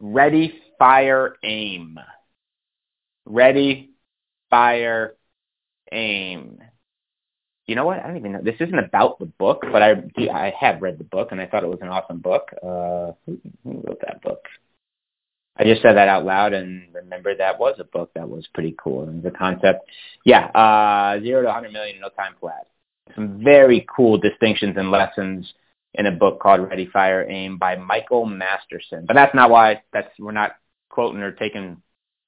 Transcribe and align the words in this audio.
ready, 0.00 0.60
fire, 0.78 1.36
aim. 1.44 1.98
Ready, 3.26 3.90
fire, 4.48 5.14
aim. 5.92 6.58
You 7.66 7.76
know 7.76 7.84
what? 7.84 8.00
I 8.00 8.08
don't 8.08 8.16
even 8.16 8.32
know. 8.32 8.40
This 8.42 8.56
isn't 8.58 8.78
about 8.78 9.20
the 9.20 9.26
book, 9.26 9.60
but 9.70 9.82
I 9.82 10.02
I 10.32 10.52
have 10.58 10.82
read 10.82 10.98
the 10.98 11.04
book 11.04 11.28
and 11.30 11.40
I 11.40 11.46
thought 11.46 11.62
it 11.62 11.68
was 11.68 11.78
an 11.82 11.88
awesome 11.88 12.18
book. 12.18 12.50
Uh, 12.60 13.12
who, 13.26 13.38
wrote 13.64 14.00
that 14.00 14.22
book? 14.22 14.44
I 15.56 15.64
just 15.64 15.82
said 15.82 15.96
that 15.96 16.08
out 16.08 16.24
loud 16.24 16.52
and 16.52 16.88
remember 16.94 17.36
that 17.36 17.60
was 17.60 17.76
a 17.78 17.84
book 17.84 18.10
that 18.14 18.28
was 18.28 18.48
pretty 18.54 18.74
cool. 18.82 19.04
And 19.04 19.22
the 19.22 19.30
concept, 19.30 19.88
yeah, 20.24 20.46
uh, 20.46 21.20
zero 21.20 21.42
to 21.42 21.46
100 21.46 21.72
million 21.72 21.96
in 21.96 22.02
no 22.02 22.08
time 22.08 22.34
flat. 22.40 22.66
Some 23.14 23.44
very 23.44 23.86
cool 23.94 24.18
distinctions 24.18 24.76
and 24.76 24.90
lessons 24.90 25.52
in 25.94 26.06
a 26.06 26.12
book 26.12 26.40
called 26.40 26.68
Ready, 26.68 26.86
Fire, 26.86 27.26
Aim 27.28 27.58
by 27.58 27.76
Michael 27.76 28.26
Masterson. 28.26 29.04
But 29.06 29.14
that's 29.14 29.34
not 29.34 29.50
why 29.50 29.82
that's 29.92 30.08
we're 30.18 30.32
not 30.32 30.52
quoting 30.88 31.20
or 31.20 31.32
taking 31.32 31.82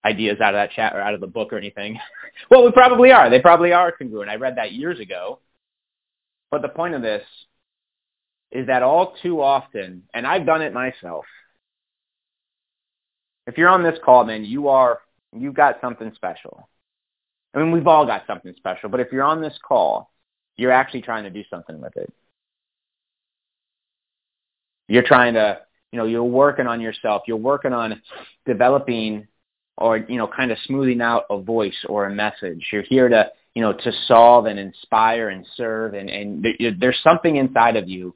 ideas 0.05 0.41
out 0.41 0.55
of 0.55 0.59
that 0.59 0.73
chat 0.73 0.95
or 0.95 1.01
out 1.01 1.15
of 1.15 1.21
the 1.21 1.27
book 1.27 1.53
or 1.53 1.59
anything. 1.59 1.99
well, 2.51 2.65
we 2.65 2.73
probably 2.73 3.13
are. 3.13 3.31
They 3.31 3.41
probably 3.41 3.73
are 3.73 3.93
congruent. 3.93 4.31
I 4.31 4.37
read 4.37 4.57
that 4.57 4.73
years 4.73 4.99
ago. 4.99 5.39
But 6.51 6.63
the 6.63 6.69
point 6.69 6.95
of 6.95 7.03
this 7.03 7.23
is 8.51 8.67
that 8.67 8.83
all 8.83 9.17
too 9.23 9.41
often, 9.41 10.03
and 10.13 10.27
I've 10.27 10.45
done 10.45 10.61
it 10.61 10.75
myself. 10.75 11.25
If 13.47 13.57
you're 13.57 13.69
on 13.69 13.83
this 13.83 13.99
call, 14.05 14.25
man, 14.25 14.45
you 14.45 14.69
are 14.69 15.01
you've 15.35 15.55
got 15.55 15.81
something 15.81 16.13
special. 16.15 16.69
I 17.55 17.59
mean, 17.59 17.73
we've 17.73 17.87
all 17.87 18.07
got 18.07 18.27
something 18.27 18.55
special, 18.57 18.89
but 18.89 19.01
if 19.01 19.13
you're 19.13 19.25
on 19.25 19.41
this 19.41 19.59
call, 19.67 20.11
you're 20.57 20.73
actually 20.73 21.03
trying 21.03 21.25
to 21.25 21.31
do 21.31 21.43
something 21.51 21.81
with 21.81 21.97
it. 21.97 22.13
You're 24.89 25.03
trying 25.07 25.35
to, 25.35 25.61
you 25.93 25.99
know, 25.99 26.07
you're 26.07 26.25
working 26.25 26.67
on 26.67 26.81
yourself. 26.81 27.23
You're 27.27 27.37
working 27.37 27.73
on 27.73 28.01
developing 28.47 29.27
or, 29.79 29.97
you 29.97 30.17
know, 30.17 30.27
kind 30.29 30.51
of 30.51 30.59
smoothing 30.67 31.01
out 31.01 31.25
a 31.31 31.41
voice 31.41 31.85
or 31.89 32.07
a 32.07 32.15
message. 32.15 32.67
You're 32.73 32.83
here 32.83 33.09
to, 33.09 33.31
you 33.55 33.63
know, 33.63 33.73
to 33.73 33.93
solve 34.07 34.47
and 34.47 34.59
inspire 34.59 35.31
and 35.31 35.47
serve. 35.57 35.95
And, 35.95 36.11
and 36.11 36.47
there's 36.79 36.99
something 37.03 37.37
inside 37.37 37.77
of 37.77 37.89
you 37.89 38.15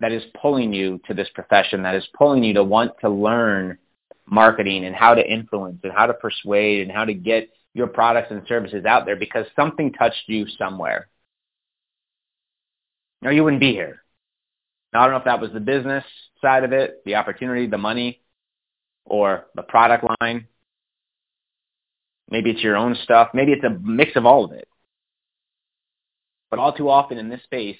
that 0.00 0.12
is 0.12 0.22
pulling 0.40 0.72
you 0.72 1.00
to 1.06 1.14
this 1.14 1.28
profession, 1.34 1.82
that 1.82 1.94
is 1.94 2.06
pulling 2.16 2.44
you 2.44 2.54
to 2.54 2.64
want 2.64 2.92
to 3.00 3.08
learn 3.08 3.78
marketing 4.26 4.84
and 4.84 4.94
how 4.94 5.14
to 5.14 5.26
influence 5.26 5.80
and 5.82 5.92
how 5.92 6.06
to 6.06 6.14
persuade 6.14 6.82
and 6.82 6.92
how 6.92 7.04
to 7.04 7.14
get 7.14 7.50
your 7.74 7.86
products 7.86 8.28
and 8.30 8.42
services 8.46 8.84
out 8.84 9.06
there 9.06 9.16
because 9.16 9.46
something 9.56 9.92
touched 9.92 10.24
you 10.26 10.46
somewhere. 10.58 11.08
Or 13.24 13.32
you 13.32 13.42
wouldn't 13.42 13.60
be 13.60 13.72
here. 13.72 14.02
Now, 14.92 15.00
I 15.00 15.04
don't 15.04 15.12
know 15.12 15.18
if 15.18 15.24
that 15.24 15.40
was 15.40 15.52
the 15.52 15.60
business 15.60 16.04
side 16.40 16.64
of 16.64 16.72
it, 16.72 17.02
the 17.04 17.16
opportunity, 17.16 17.66
the 17.66 17.78
money, 17.78 18.22
or 19.04 19.46
the 19.54 19.62
product 19.62 20.04
line. 20.20 20.46
Maybe 22.30 22.50
it's 22.50 22.62
your 22.62 22.76
own 22.76 22.96
stuff. 23.04 23.30
Maybe 23.34 23.52
it's 23.52 23.64
a 23.64 23.70
mix 23.70 24.16
of 24.16 24.26
all 24.26 24.44
of 24.44 24.52
it. 24.52 24.68
But 26.50 26.58
all 26.58 26.72
too 26.72 26.88
often 26.88 27.18
in 27.18 27.28
this 27.28 27.42
space, 27.44 27.78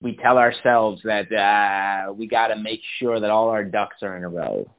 we 0.00 0.16
tell 0.16 0.38
ourselves 0.38 1.02
that 1.04 1.32
uh, 1.32 2.12
we 2.12 2.28
got 2.28 2.48
to 2.48 2.56
make 2.56 2.80
sure 2.98 3.18
that 3.18 3.30
all 3.30 3.48
our 3.48 3.64
ducks 3.64 3.96
are 4.02 4.16
in 4.16 4.24
a 4.24 4.28
row. 4.28 4.70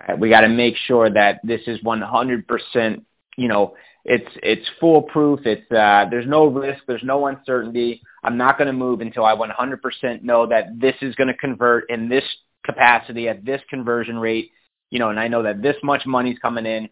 Right? 0.00 0.18
We 0.18 0.28
got 0.28 0.42
to 0.42 0.48
make 0.48 0.76
sure 0.76 1.08
that 1.10 1.40
this 1.44 1.60
is 1.66 1.80
100%, 1.80 3.04
you 3.38 3.46
know, 3.46 3.74
it's 4.04 4.28
it's 4.42 4.68
foolproof. 4.80 5.40
It's 5.46 5.70
uh, 5.70 6.06
there's 6.10 6.26
no 6.26 6.46
risk. 6.46 6.82
There's 6.88 7.04
no 7.04 7.28
uncertainty. 7.28 8.02
I'm 8.24 8.36
not 8.36 8.58
going 8.58 8.66
to 8.66 8.72
move 8.72 9.00
until 9.00 9.24
I 9.24 9.34
100% 9.34 10.22
know 10.22 10.46
that 10.46 10.80
this 10.80 10.96
is 11.02 11.14
going 11.14 11.28
to 11.28 11.34
convert 11.34 11.88
in 11.88 12.08
this 12.08 12.24
capacity 12.66 13.28
at 13.28 13.44
this 13.44 13.62
conversion 13.70 14.18
rate. 14.18 14.50
You 14.90 14.98
know, 14.98 15.10
and 15.10 15.20
I 15.20 15.28
know 15.28 15.44
that 15.44 15.62
this 15.62 15.76
much 15.84 16.02
money's 16.04 16.38
coming 16.40 16.66
in, 16.66 16.88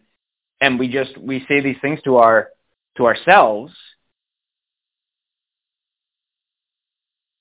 and 0.61 0.79
we 0.79 0.87
just 0.87 1.17
we 1.17 1.45
say 1.49 1.59
these 1.59 1.75
things 1.81 1.99
to 2.05 2.15
our 2.15 2.49
to 2.95 3.05
ourselves 3.05 3.73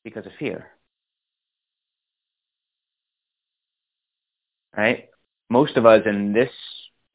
because 0.03 0.27
of 0.27 0.33
fear. 0.37 0.67
Right? 4.77 5.11
Most 5.49 5.77
of 5.77 5.87
us 5.87 6.03
in 6.07 6.33
this 6.33 6.51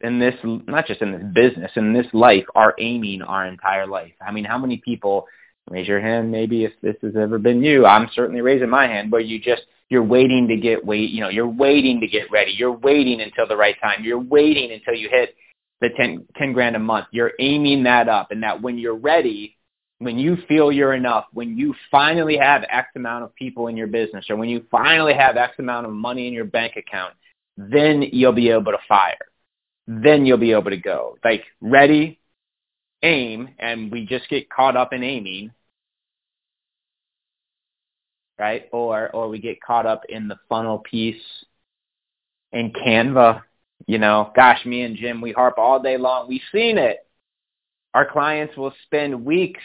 in 0.03 0.19
this, 0.19 0.35
not 0.44 0.88
just 0.88 1.01
in 1.01 1.12
this 1.12 1.23
business, 1.34 1.72
in 1.75 1.94
this 1.94 2.07
life, 2.13 2.45
are 2.56 2.75
aiming 2.79 3.22
our 3.22 3.45
entire 3.45 3.88
life. 3.88 4.13
I 4.25 4.31
mean, 4.31 4.44
how 4.44 4.57
many 4.57 4.78
people, 4.78 5.28
raise 5.69 5.88
your 5.88 6.01
hand 6.01 6.31
maybe 6.31 6.66
if 6.66 6.73
this 6.81 6.95
has 7.01 7.16
ever 7.16 7.38
been 7.38 7.63
you, 7.63 7.85
I'm 7.85 8.09
certainly 8.13 8.41
raising 8.41 8.69
my 8.69 8.88
hand, 8.88 9.12
where 9.12 9.22
you 9.22 9.39
just, 9.39 9.63
you're 9.89 10.03
waiting 10.03 10.47
to 10.47 10.57
get 10.57 10.85
wait, 10.85 11.09
you 11.12 11.22
know, 11.22 11.29
you're 11.29 11.47
waiting 11.47 12.00
to 12.01 12.07
get 12.07 12.31
ready. 12.31 12.51
You're 12.51 12.72
waiting 12.72 13.22
until 13.22 13.47
the 13.47 13.57
right 13.57 13.75
time. 13.81 14.03
You're 14.03 14.19
waiting 14.19 14.72
until 14.72 14.94
you 14.94 15.09
hit 15.09 15.35
the 15.81 15.89
10, 15.89 16.28
10 16.38 16.53
grand 16.53 16.75
a 16.75 16.79
month. 16.79 17.07
You're 17.12 17.33
aiming 17.39 17.83
that 17.83 18.07
up 18.07 18.31
and 18.31 18.44
that 18.44 18.62
when 18.62 18.78
you're 18.78 18.95
ready, 18.95 19.57
when 20.00 20.18
you 20.18 20.38
feel 20.47 20.72
you're 20.72 20.94
enough, 20.94 21.25
when 21.33 21.57
you 21.57 21.75
finally 21.91 22.38
have 22.38 22.63
X 22.69 22.88
amount 22.95 23.23
of 23.23 23.35
people 23.35 23.68
in 23.68 23.78
your 23.78 23.88
business 23.88 24.25
or 24.29 24.35
when 24.35 24.50
you 24.50 24.66
finally 24.72 25.13
have 25.13 25.38
X 25.38 25.56
amount 25.59 25.85
of 25.85 25.91
money 25.91 26.28
in 26.28 26.33
your 26.33 26.45
bank 26.45 26.73
account, 26.78 27.13
then 27.57 28.01
you'll 28.01 28.31
be 28.31 28.50
able 28.50 28.72
to 28.72 28.78
fire 28.88 29.18
then 30.00 30.25
you'll 30.25 30.38
be 30.38 30.53
able 30.53 30.69
to 30.69 30.78
go. 30.78 31.18
Like 31.24 31.44
ready, 31.59 32.19
aim, 33.03 33.50
and 33.59 33.91
we 33.91 34.06
just 34.06 34.29
get 34.29 34.50
caught 34.50 34.78
up 34.78 34.94
in 34.94 35.03
aiming, 35.03 35.52
right? 38.40 38.69
Or 38.72 39.09
or 39.13 39.28
we 39.28 39.40
get 39.40 39.62
caught 39.62 39.85
up 39.85 40.03
in 40.07 40.28
the 40.28 40.40
funnel 40.47 40.80
piece 40.80 41.22
in 42.53 42.72
Canva. 42.72 43.41
You 43.88 43.97
know, 43.97 44.31
gosh, 44.35 44.66
me 44.66 44.84
and 44.84 44.96
Jim, 44.96 45.19
we 45.19 45.31
harp 45.31 45.57
all 45.57 45.81
day 45.81 45.97
long. 45.97 46.28
We've 46.30 46.41
seen 46.53 46.78
it. 46.78 47.06
Our 47.94 48.09
clients 48.09 48.56
will 48.56 48.74
spend 48.85 49.25
weeks 49.25 49.62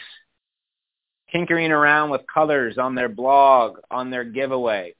tinkering 1.31 1.71
around 1.71 2.09
with 2.09 2.21
colors 2.31 2.77
on 2.77 2.95
their 2.95 3.09
blog, 3.09 3.77
on 3.89 4.09
their 4.09 4.25
giveaway. 4.25 4.95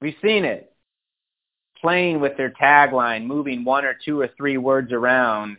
We've 0.00 0.16
seen 0.22 0.44
it 0.44 0.73
playing 1.80 2.20
with 2.20 2.36
their 2.36 2.50
tagline, 2.50 3.26
moving 3.26 3.64
one 3.64 3.84
or 3.84 3.94
two 4.04 4.20
or 4.20 4.28
three 4.36 4.56
words 4.56 4.92
around, 4.92 5.58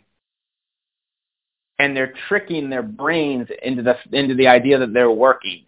and 1.78 1.96
they're 1.96 2.14
tricking 2.28 2.70
their 2.70 2.82
brains 2.82 3.48
into 3.62 3.82
the 3.82 3.96
into 4.12 4.34
the 4.34 4.48
idea 4.48 4.78
that 4.78 4.92
they're 4.92 5.10
working. 5.10 5.64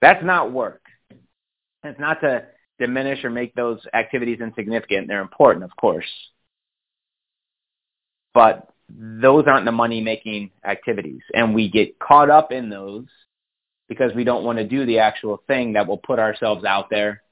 That's 0.00 0.24
not 0.24 0.52
work. 0.52 0.82
It's 1.82 2.00
not 2.00 2.20
to 2.22 2.44
diminish 2.78 3.24
or 3.24 3.30
make 3.30 3.54
those 3.54 3.80
activities 3.94 4.40
insignificant. 4.40 5.08
They're 5.08 5.22
important, 5.22 5.64
of 5.64 5.76
course. 5.76 6.08
But 8.32 8.68
those 8.88 9.44
aren't 9.46 9.64
the 9.64 9.72
money 9.72 10.00
making 10.00 10.50
activities. 10.64 11.22
And 11.32 11.54
we 11.54 11.70
get 11.70 11.98
caught 11.98 12.30
up 12.30 12.52
in 12.52 12.68
those 12.68 13.06
because 13.88 14.12
we 14.14 14.24
don't 14.24 14.44
want 14.44 14.58
to 14.58 14.66
do 14.66 14.84
the 14.86 14.98
actual 14.98 15.42
thing 15.46 15.74
that 15.74 15.86
will 15.86 15.98
put 15.98 16.18
ourselves 16.18 16.64
out 16.64 16.90
there 16.90 17.22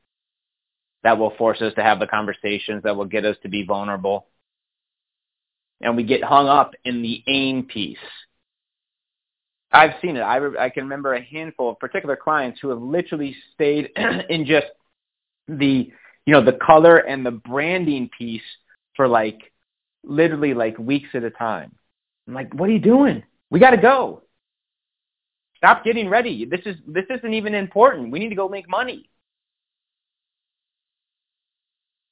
that 1.02 1.18
will 1.18 1.34
force 1.36 1.60
us 1.60 1.74
to 1.74 1.82
have 1.82 1.98
the 1.98 2.06
conversations 2.06 2.82
that 2.84 2.96
will 2.96 3.04
get 3.04 3.24
us 3.24 3.36
to 3.42 3.48
be 3.48 3.64
vulnerable. 3.64 4.26
And 5.80 5.96
we 5.96 6.04
get 6.04 6.22
hung 6.22 6.48
up 6.48 6.74
in 6.84 7.02
the 7.02 7.22
aim 7.26 7.64
piece. 7.64 7.98
I've 9.72 9.94
seen 10.00 10.16
it. 10.16 10.20
I, 10.20 10.36
re- 10.36 10.58
I 10.58 10.70
can 10.70 10.84
remember 10.84 11.14
a 11.14 11.22
handful 11.22 11.70
of 11.70 11.78
particular 11.78 12.14
clients 12.14 12.60
who 12.60 12.68
have 12.68 12.80
literally 12.80 13.34
stayed 13.54 13.90
in 14.28 14.44
just 14.44 14.66
the, 15.48 15.90
you 16.24 16.32
know, 16.32 16.44
the 16.44 16.52
color 16.52 16.98
and 16.98 17.26
the 17.26 17.30
branding 17.32 18.08
piece 18.16 18.42
for 18.94 19.08
like 19.08 19.52
literally 20.04 20.54
like 20.54 20.78
weeks 20.78 21.08
at 21.14 21.24
a 21.24 21.30
time. 21.30 21.74
I'm 22.28 22.34
like, 22.34 22.54
what 22.54 22.68
are 22.68 22.72
you 22.72 22.78
doing? 22.78 23.24
We 23.50 23.58
got 23.58 23.70
to 23.70 23.76
go. 23.76 24.22
Stop 25.56 25.84
getting 25.84 26.08
ready. 26.08 26.44
This 26.44 26.60
is 26.66 26.76
this 26.86 27.04
isn't 27.08 27.34
even 27.34 27.54
important. 27.54 28.12
We 28.12 28.18
need 28.18 28.28
to 28.28 28.34
go 28.34 28.48
make 28.48 28.68
money 28.68 29.08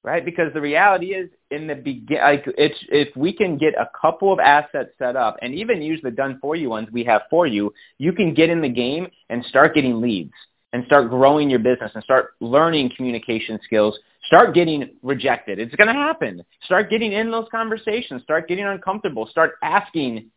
right? 0.03 0.25
Because 0.25 0.53
the 0.55 0.61
reality 0.61 1.15
is, 1.15 1.29
in 1.51 1.67
the 1.67 1.75
begin, 1.75 2.19
like 2.19 2.45
it's 2.59 2.79
if 2.91 3.15
we 3.17 3.33
can 3.33 3.59
get 3.59 3.75
a 3.75 3.89
couple 4.01 4.33
of 4.33 4.39
assets 4.39 4.91
set 4.99 5.17
up, 5.17 5.37
and 5.43 5.55
even 5.55 5.83
use 5.83 6.01
the 6.03 6.11
done 6.11 6.39
for 6.41 6.57
you 6.57 6.71
ones 6.71 6.89
we 6.93 7.05
have 7.05 7.23
for 7.31 7.47
you, 7.47 7.73
you 7.99 8.13
can 8.13 8.35
get 8.35 8.51
in 8.51 8.61
the 8.61 8.69
game 8.69 9.09
and 9.29 9.45
start 9.45 9.75
getting 9.75 10.01
leads. 10.01 10.33
and 10.73 10.85
start 10.87 11.11
growing 11.11 11.51
your 11.51 11.59
business 11.59 11.91
and 11.95 12.05
start 12.05 12.35
learning 12.41 12.91
communication 12.97 13.59
skills, 13.65 13.99
start 14.27 14.55
getting 14.55 14.91
rejected. 15.03 15.59
It's 15.59 15.75
going 15.75 15.89
to 15.89 15.95
happen. 15.95 16.45
Start 16.65 16.91
getting 16.91 17.13
in 17.13 17.31
those 17.31 17.47
conversations. 17.51 18.23
Start 18.23 18.49
getting 18.49 18.67
uncomfortable. 18.67 19.27
Start 19.27 19.55
asking 19.63 20.31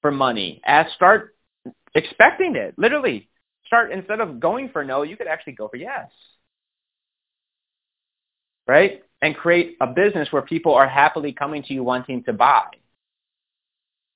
for 0.00 0.10
money. 0.10 0.60
Ask, 0.66 0.92
start 0.94 1.34
expecting 1.94 2.56
it. 2.56 2.74
Literally, 2.76 3.28
start 3.66 3.92
instead 3.92 4.20
of 4.20 4.40
going 4.40 4.68
for 4.68 4.84
no, 4.84 5.02
you 5.02 5.16
could 5.16 5.26
actually 5.26 5.54
go 5.54 5.68
for 5.68 5.76
yes. 5.76 6.10
Right? 8.72 9.02
And 9.20 9.36
create 9.36 9.76
a 9.82 9.86
business 9.86 10.28
where 10.30 10.40
people 10.40 10.72
are 10.72 10.88
happily 10.88 11.34
coming 11.34 11.62
to 11.64 11.74
you 11.74 11.84
wanting 11.84 12.24
to 12.24 12.32
buy. 12.32 12.64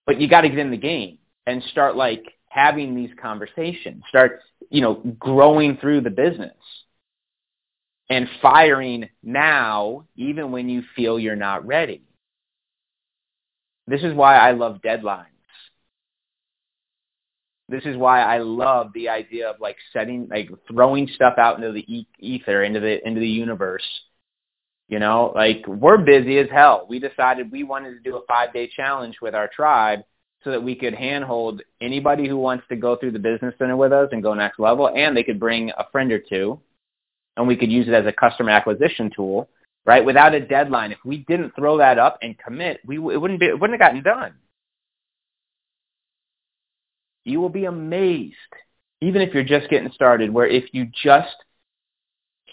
But 0.06 0.18
you 0.18 0.28
got 0.28 0.40
to 0.40 0.48
get 0.48 0.58
in 0.58 0.70
the 0.70 0.78
game 0.78 1.18
and 1.46 1.62
start 1.64 1.94
like 1.94 2.24
having 2.48 2.94
these 2.96 3.10
conversations. 3.20 4.02
Start, 4.08 4.40
you 4.70 4.80
know, 4.80 4.94
growing 5.18 5.76
through 5.76 6.00
the 6.00 6.10
business 6.10 6.56
and 8.08 8.26
firing 8.40 9.10
now 9.22 10.06
even 10.16 10.52
when 10.52 10.70
you 10.70 10.82
feel 10.96 11.18
you're 11.18 11.36
not 11.36 11.66
ready. 11.66 12.02
This 13.86 14.02
is 14.02 14.14
why 14.14 14.38
I 14.38 14.52
love 14.52 14.80
deadlines. 14.82 15.26
This 17.68 17.84
is 17.84 17.98
why 17.98 18.22
I 18.22 18.38
love 18.38 18.92
the 18.94 19.10
idea 19.10 19.50
of 19.50 19.60
like 19.60 19.76
setting, 19.92 20.28
like 20.30 20.48
throwing 20.66 21.08
stuff 21.08 21.34
out 21.36 21.56
into 21.56 21.72
the 21.72 22.06
ether, 22.18 22.62
into 22.62 22.80
the 22.80 23.06
into 23.06 23.20
the 23.20 23.28
universe. 23.28 23.84
You 24.88 25.00
know, 25.00 25.32
like 25.34 25.66
we're 25.66 25.98
busy 25.98 26.38
as 26.38 26.48
hell. 26.50 26.86
We 26.88 27.00
decided 27.00 27.50
we 27.50 27.64
wanted 27.64 27.94
to 27.94 28.00
do 28.00 28.16
a 28.16 28.26
five 28.26 28.52
day 28.52 28.68
challenge 28.68 29.16
with 29.20 29.34
our 29.34 29.48
tribe 29.48 30.00
so 30.44 30.52
that 30.52 30.62
we 30.62 30.76
could 30.76 30.94
handhold 30.94 31.60
anybody 31.80 32.28
who 32.28 32.36
wants 32.36 32.64
to 32.68 32.76
go 32.76 32.94
through 32.94 33.10
the 33.10 33.18
business 33.18 33.52
center 33.58 33.76
with 33.76 33.92
us 33.92 34.08
and 34.12 34.22
go 34.22 34.32
next 34.32 34.60
level, 34.60 34.88
and 34.94 35.16
they 35.16 35.24
could 35.24 35.40
bring 35.40 35.70
a 35.70 35.90
friend 35.90 36.12
or 36.12 36.20
two, 36.20 36.60
and 37.36 37.48
we 37.48 37.56
could 37.56 37.72
use 37.72 37.88
it 37.88 37.94
as 37.94 38.06
a 38.06 38.12
customer 38.12 38.50
acquisition 38.50 39.10
tool, 39.14 39.48
right? 39.84 40.04
Without 40.04 40.34
a 40.34 40.40
deadline, 40.40 40.92
if 40.92 40.98
we 41.04 41.18
didn't 41.26 41.56
throw 41.56 41.78
that 41.78 41.98
up 41.98 42.18
and 42.22 42.38
commit, 42.38 42.78
we 42.86 42.96
it 42.96 43.20
wouldn't 43.20 43.40
be 43.40 43.46
it 43.46 43.58
wouldn't 43.58 43.80
have 43.80 43.88
gotten 43.88 44.04
done. 44.04 44.34
You 47.24 47.40
will 47.40 47.48
be 47.48 47.64
amazed, 47.64 48.36
even 49.00 49.22
if 49.22 49.34
you're 49.34 49.42
just 49.42 49.68
getting 49.68 49.90
started, 49.90 50.32
where 50.32 50.46
if 50.46 50.72
you 50.72 50.86
just 51.02 51.34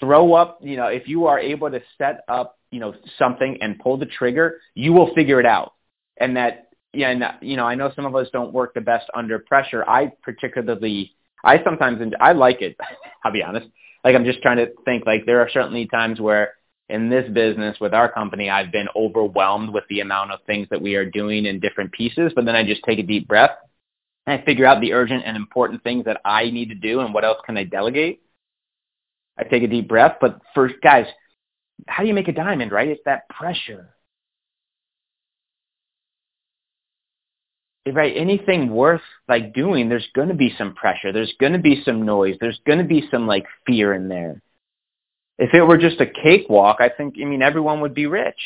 throw 0.03 0.33
up, 0.33 0.59
you 0.61 0.75
know, 0.75 0.87
if 0.87 1.07
you 1.07 1.27
are 1.27 1.39
able 1.39 1.71
to 1.71 1.81
set 1.97 2.21
up, 2.27 2.57
you 2.71 2.79
know, 2.79 2.93
something 3.17 3.57
and 3.61 3.79
pull 3.79 3.97
the 3.97 4.05
trigger, 4.05 4.59
you 4.75 4.91
will 4.91 5.13
figure 5.13 5.39
it 5.39 5.45
out. 5.45 5.73
And 6.17 6.35
that 6.37 6.69
yeah, 6.93 7.09
and 7.09 7.23
you 7.41 7.57
know, 7.57 7.65
I 7.65 7.75
know 7.75 7.91
some 7.95 8.05
of 8.05 8.15
us 8.15 8.27
don't 8.31 8.53
work 8.53 8.73
the 8.73 8.81
best 8.81 9.09
under 9.15 9.39
pressure. 9.39 9.83
I 9.87 10.11
particularly, 10.21 11.13
I 11.43 11.63
sometimes, 11.63 12.13
I 12.19 12.33
like 12.33 12.61
it. 12.61 12.77
I'll 13.23 13.31
be 13.31 13.41
honest. 13.41 13.67
Like 14.03 14.15
I'm 14.15 14.25
just 14.25 14.41
trying 14.41 14.57
to 14.57 14.67
think. 14.85 15.05
Like 15.05 15.25
there 15.25 15.39
are 15.39 15.49
certainly 15.49 15.87
times 15.87 16.19
where 16.19 16.53
in 16.89 17.09
this 17.09 17.27
business 17.31 17.77
with 17.79 17.93
our 17.93 18.11
company, 18.11 18.49
I've 18.49 18.71
been 18.71 18.87
overwhelmed 18.95 19.73
with 19.73 19.85
the 19.89 20.01
amount 20.01 20.31
of 20.31 20.39
things 20.45 20.67
that 20.69 20.81
we 20.81 20.95
are 20.95 21.09
doing 21.09 21.45
in 21.45 21.59
different 21.59 21.91
pieces. 21.93 22.31
But 22.35 22.45
then 22.45 22.55
I 22.55 22.63
just 22.63 22.83
take 22.83 22.99
a 22.99 23.03
deep 23.03 23.27
breath 23.27 23.51
and 24.27 24.39
I 24.39 24.45
figure 24.45 24.65
out 24.65 24.81
the 24.81 24.93
urgent 24.93 25.23
and 25.25 25.35
important 25.35 25.81
things 25.83 26.05
that 26.05 26.21
I 26.25 26.51
need 26.51 26.69
to 26.69 26.75
do 26.75 26.99
and 26.99 27.13
what 27.13 27.23
else 27.23 27.39
can 27.45 27.57
I 27.57 27.63
delegate. 27.63 28.21
I 29.37 29.43
take 29.43 29.63
a 29.63 29.67
deep 29.67 29.87
breath. 29.87 30.17
But 30.21 30.39
first, 30.53 30.75
guys, 30.83 31.05
how 31.87 32.03
do 32.03 32.07
you 32.07 32.13
make 32.13 32.27
a 32.27 32.33
diamond? 32.33 32.71
Right? 32.71 32.89
It's 32.89 33.01
that 33.05 33.27
pressure 33.29 33.93
right 37.91 38.13
anything 38.15 38.69
worth 38.69 39.01
like 39.27 39.53
doing 39.53 39.89
there's 39.89 40.07
going 40.15 40.29
to 40.29 40.33
be 40.33 40.53
some 40.57 40.73
pressure 40.73 41.11
there's 41.11 41.33
going 41.39 41.51
to 41.51 41.59
be 41.59 41.81
some 41.83 42.05
noise 42.05 42.35
there's 42.39 42.59
going 42.65 42.77
to 42.77 42.85
be 42.85 43.03
some 43.11 43.27
like 43.27 43.45
fear 43.65 43.93
in 43.93 44.07
there 44.07 44.41
if 45.37 45.53
it 45.53 45.61
were 45.61 45.77
just 45.77 45.99
a 45.99 46.05
cakewalk 46.05 46.77
i 46.79 46.87
think 46.87 47.15
i 47.21 47.25
mean 47.25 47.41
everyone 47.41 47.81
would 47.81 47.93
be 47.93 48.05
rich 48.05 48.39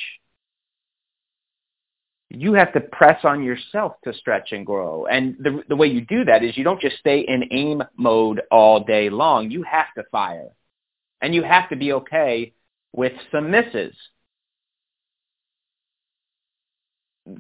you 2.30 2.54
have 2.54 2.74
to 2.74 2.82
press 2.82 3.24
on 3.24 3.44
yourself 3.44 3.94
to 4.04 4.14
stretch 4.14 4.52
and 4.54 4.66
grow 4.66 5.06
and 5.06 5.36
the 5.40 5.62
the 5.70 5.76
way 5.76 5.88
you 5.88 6.02
do 6.02 6.26
that 6.26 6.44
is 6.44 6.58
you 6.58 6.64
don't 6.64 6.82
just 6.82 6.98
stay 6.98 7.20
in 7.20 7.44
aim 7.52 7.84
mode 7.96 8.42
all 8.50 8.84
day 8.84 9.08
long 9.10 9.52
you 9.52 9.62
have 9.62 9.94
to 9.96 10.04
fire 10.12 10.50
and 11.22 11.34
you 11.34 11.44
have 11.44 11.70
to 11.70 11.76
be 11.76 11.94
okay 11.94 12.54
with 12.94 13.14
some 13.32 13.52
misses 13.52 13.96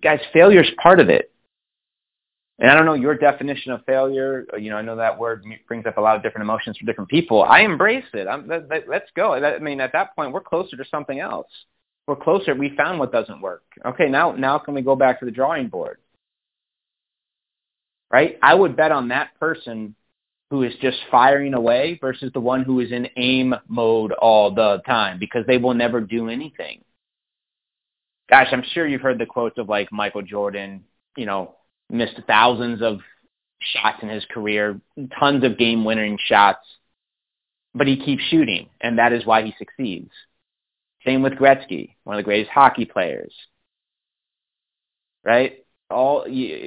guys 0.01 0.19
failure 0.33 0.61
is 0.61 0.69
part 0.81 0.99
of 0.99 1.09
it 1.09 1.31
and 2.59 2.71
I 2.71 2.75
don't 2.75 2.85
know 2.85 2.95
your 2.95 3.15
definition 3.15 3.71
of 3.71 3.85
failure. 3.85 4.45
You 4.57 4.71
know, 4.71 4.77
I 4.77 4.81
know 4.81 4.95
that 4.95 5.17
word 5.17 5.43
brings 5.67 5.85
up 5.85 5.97
a 5.97 6.01
lot 6.01 6.15
of 6.15 6.23
different 6.23 6.43
emotions 6.43 6.77
for 6.77 6.85
different 6.85 7.09
people. 7.09 7.43
I 7.43 7.61
embrace 7.61 8.05
it. 8.13 8.27
I'm, 8.27 8.47
let, 8.47 8.67
let, 8.67 8.89
let's 8.89 9.09
go. 9.15 9.33
I 9.33 9.59
mean, 9.59 9.79
at 9.79 9.91
that 9.93 10.15
point, 10.15 10.31
we're 10.31 10.41
closer 10.41 10.75
to 10.75 10.83
something 10.89 11.19
else. 11.19 11.47
We're 12.07 12.15
closer. 12.15 12.55
We 12.55 12.75
found 12.75 12.97
what 12.99 13.11
doesn't 13.11 13.41
work. 13.41 13.63
Okay, 13.85 14.09
now 14.09 14.31
now 14.31 14.57
can 14.57 14.73
we 14.73 14.81
go 14.81 14.95
back 14.95 15.19
to 15.19 15.25
the 15.25 15.31
drawing 15.31 15.67
board? 15.67 15.99
Right? 18.09 18.39
I 18.41 18.55
would 18.55 18.75
bet 18.75 18.91
on 18.91 19.09
that 19.09 19.37
person 19.39 19.93
who 20.49 20.63
is 20.63 20.73
just 20.81 20.97
firing 21.11 21.53
away 21.53 21.97
versus 21.99 22.31
the 22.33 22.39
one 22.39 22.63
who 22.63 22.79
is 22.79 22.91
in 22.91 23.07
aim 23.17 23.53
mode 23.67 24.13
all 24.13 24.53
the 24.53 24.81
time 24.85 25.19
because 25.19 25.45
they 25.45 25.57
will 25.57 25.73
never 25.73 25.99
do 25.99 26.29
anything. 26.29 26.83
Gosh, 28.29 28.47
I'm 28.51 28.63
sure 28.73 28.87
you've 28.87 29.01
heard 29.01 29.19
the 29.19 29.25
quotes 29.25 29.57
of 29.57 29.69
like 29.69 29.91
Michael 29.91 30.21
Jordan, 30.21 30.83
you 31.15 31.25
know, 31.25 31.55
missed 31.89 32.19
thousands 32.27 32.81
of 32.81 32.99
shots 33.59 33.99
in 34.01 34.09
his 34.09 34.25
career, 34.25 34.79
tons 35.19 35.43
of 35.43 35.57
game-winning 35.57 36.17
shots, 36.25 36.65
but 37.73 37.87
he 37.87 38.03
keeps 38.03 38.23
shooting, 38.23 38.69
and 38.81 38.99
that 38.99 39.13
is 39.13 39.25
why 39.25 39.43
he 39.43 39.53
succeeds. 39.57 40.11
Same 41.05 41.21
with 41.21 41.33
Gretzky, 41.33 41.95
one 42.03 42.15
of 42.15 42.19
the 42.19 42.23
greatest 42.23 42.51
hockey 42.51 42.85
players. 42.85 43.33
Right? 45.23 45.65
All 45.89 46.25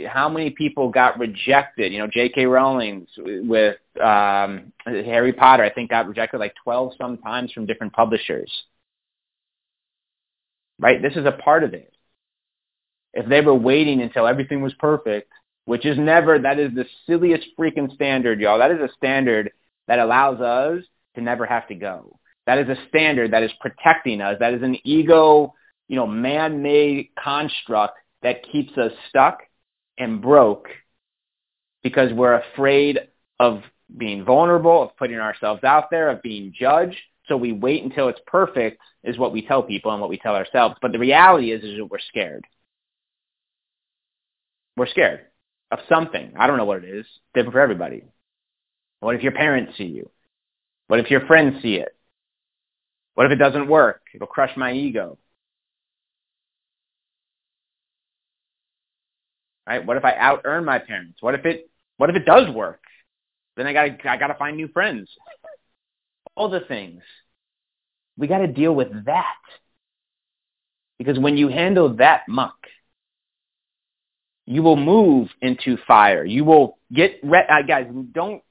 how 0.08 0.28
many 0.28 0.50
people 0.50 0.88
got 0.88 1.18
rejected? 1.18 1.92
You 1.92 1.98
know, 1.98 2.06
J.K. 2.06 2.46
rowling's 2.46 3.08
with 3.18 3.76
um, 4.02 4.72
Harry 4.86 5.32
Potter, 5.32 5.62
I 5.62 5.70
think 5.70 5.90
got 5.90 6.08
rejected 6.08 6.38
like 6.38 6.54
12 6.64 6.92
sometimes 6.98 7.52
from 7.52 7.66
different 7.66 7.92
publishers. 7.92 8.50
Right? 10.78 11.02
This 11.02 11.16
is 11.16 11.26
a 11.26 11.32
part 11.32 11.64
of 11.64 11.74
it 11.74 11.92
if 13.12 13.28
they 13.28 13.40
were 13.40 13.54
waiting 13.54 14.02
until 14.02 14.26
everything 14.26 14.62
was 14.62 14.74
perfect, 14.74 15.32
which 15.64 15.84
is 15.84 15.98
never, 15.98 16.38
that 16.38 16.58
is 16.58 16.72
the 16.74 16.86
silliest 17.06 17.46
freaking 17.58 17.92
standard, 17.94 18.40
y'all. 18.40 18.58
That 18.58 18.70
is 18.70 18.80
a 18.80 18.92
standard 18.96 19.50
that 19.88 19.98
allows 19.98 20.40
us 20.40 20.84
to 21.14 21.20
never 21.20 21.44
have 21.46 21.66
to 21.68 21.74
go. 21.74 22.18
That 22.46 22.58
is 22.58 22.68
a 22.68 22.88
standard 22.88 23.32
that 23.32 23.42
is 23.42 23.50
protecting 23.60 24.20
us. 24.20 24.36
That 24.40 24.54
is 24.54 24.62
an 24.62 24.76
ego, 24.84 25.54
you 25.88 25.96
know, 25.96 26.06
man-made 26.06 27.10
construct 27.22 27.98
that 28.22 28.44
keeps 28.50 28.76
us 28.76 28.92
stuck 29.08 29.40
and 29.98 30.20
broke 30.20 30.68
because 31.82 32.12
we're 32.12 32.34
afraid 32.34 32.98
of 33.38 33.62
being 33.96 34.24
vulnerable, 34.24 34.82
of 34.82 34.96
putting 34.96 35.18
ourselves 35.18 35.64
out 35.64 35.90
there, 35.90 36.10
of 36.10 36.22
being 36.22 36.52
judged. 36.58 36.98
So 37.26 37.36
we 37.36 37.52
wait 37.52 37.82
until 37.84 38.08
it's 38.08 38.20
perfect 38.26 38.80
is 39.04 39.18
what 39.18 39.32
we 39.32 39.46
tell 39.46 39.62
people 39.62 39.92
and 39.92 40.00
what 40.00 40.10
we 40.10 40.18
tell 40.18 40.34
ourselves. 40.34 40.76
But 40.82 40.92
the 40.92 40.98
reality 40.98 41.52
is, 41.52 41.62
is 41.64 41.78
that 41.78 41.86
we're 41.86 41.98
scared. 41.98 42.44
We're 44.76 44.88
scared 44.88 45.26
of 45.70 45.78
something. 45.88 46.32
I 46.38 46.46
don't 46.46 46.56
know 46.56 46.64
what 46.64 46.84
it 46.84 46.88
is. 46.88 47.06
Different 47.34 47.52
for 47.52 47.60
everybody. 47.60 48.04
What 49.00 49.16
if 49.16 49.22
your 49.22 49.32
parents 49.32 49.76
see 49.78 49.84
you? 49.84 50.10
What 50.88 51.00
if 51.00 51.10
your 51.10 51.26
friends 51.26 51.62
see 51.62 51.74
it? 51.74 51.94
What 53.14 53.26
if 53.26 53.32
it 53.32 53.36
doesn't 53.36 53.68
work? 53.68 54.02
It'll 54.14 54.26
crush 54.26 54.56
my 54.56 54.72
ego. 54.72 55.18
Right? 59.70 59.86
What 59.86 59.96
if 59.96 60.04
I 60.04 60.14
out 60.14 60.40
earn 60.46 60.64
my 60.64 60.80
parents? 60.80 61.22
What 61.22 61.36
if 61.36 61.46
it 61.46 61.70
what 61.96 62.10
if 62.10 62.16
it 62.16 62.24
does 62.24 62.52
work? 62.52 62.80
Then 63.56 63.68
I 63.68 63.72
gotta 63.72 63.96
I 64.10 64.16
gotta 64.16 64.34
find 64.34 64.56
new 64.56 64.66
friends. 64.66 65.08
All 66.34 66.50
the 66.50 66.58
things. 66.58 67.02
We 68.18 68.26
gotta 68.26 68.48
deal 68.48 68.74
with 68.74 68.88
that. 69.04 69.36
Because 70.98 71.20
when 71.20 71.36
you 71.36 71.46
handle 71.46 71.94
that 71.98 72.22
muck, 72.26 72.56
you 74.44 74.64
will 74.64 74.74
move 74.76 75.28
into 75.40 75.76
fire. 75.86 76.24
You 76.24 76.44
will 76.44 76.76
get, 76.92 77.20
re- 77.22 77.46
uh, 77.48 77.62
guys, 77.62 77.86
don't 78.10 78.42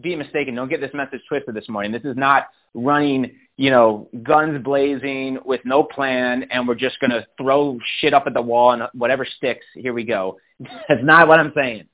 be 0.00 0.16
mistaken. 0.16 0.54
Don't 0.54 0.68
get 0.68 0.80
this 0.80 0.94
message 0.94 1.20
twisted 1.28 1.54
this 1.54 1.68
morning. 1.68 1.92
This 1.92 2.04
is 2.04 2.16
not 2.16 2.48
running, 2.74 3.32
you 3.56 3.70
know, 3.70 4.08
guns 4.22 4.62
blazing 4.62 5.38
with 5.44 5.60
no 5.64 5.82
plan 5.82 6.44
and 6.50 6.66
we're 6.66 6.74
just 6.74 6.98
going 7.00 7.10
to 7.10 7.26
throw 7.36 7.78
shit 8.00 8.14
up 8.14 8.24
at 8.26 8.34
the 8.34 8.42
wall 8.42 8.72
and 8.72 8.84
whatever 8.94 9.24
sticks, 9.24 9.66
here 9.74 9.92
we 9.92 10.04
go. 10.04 10.38
That's 10.60 11.02
not 11.02 11.28
what 11.28 11.40
I'm 11.40 11.52
saying. 11.54 11.88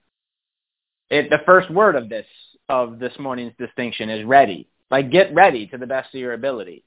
It, 1.11 1.31
the 1.31 1.41
first 1.47 1.71
word 1.71 1.97
of 1.97 2.09
this, 2.09 2.27
of 2.69 2.99
this 2.99 3.13
morning's 3.19 3.55
distinction 3.59 4.11
is 4.11 4.25
ready. 4.25 4.69
Like 4.91 5.11
get 5.11 5.35
ready 5.35 5.67
to 5.69 5.79
the 5.79 5.87
best 5.87 6.15
of 6.15 6.21
your 6.21 6.35
ability. 6.35 6.85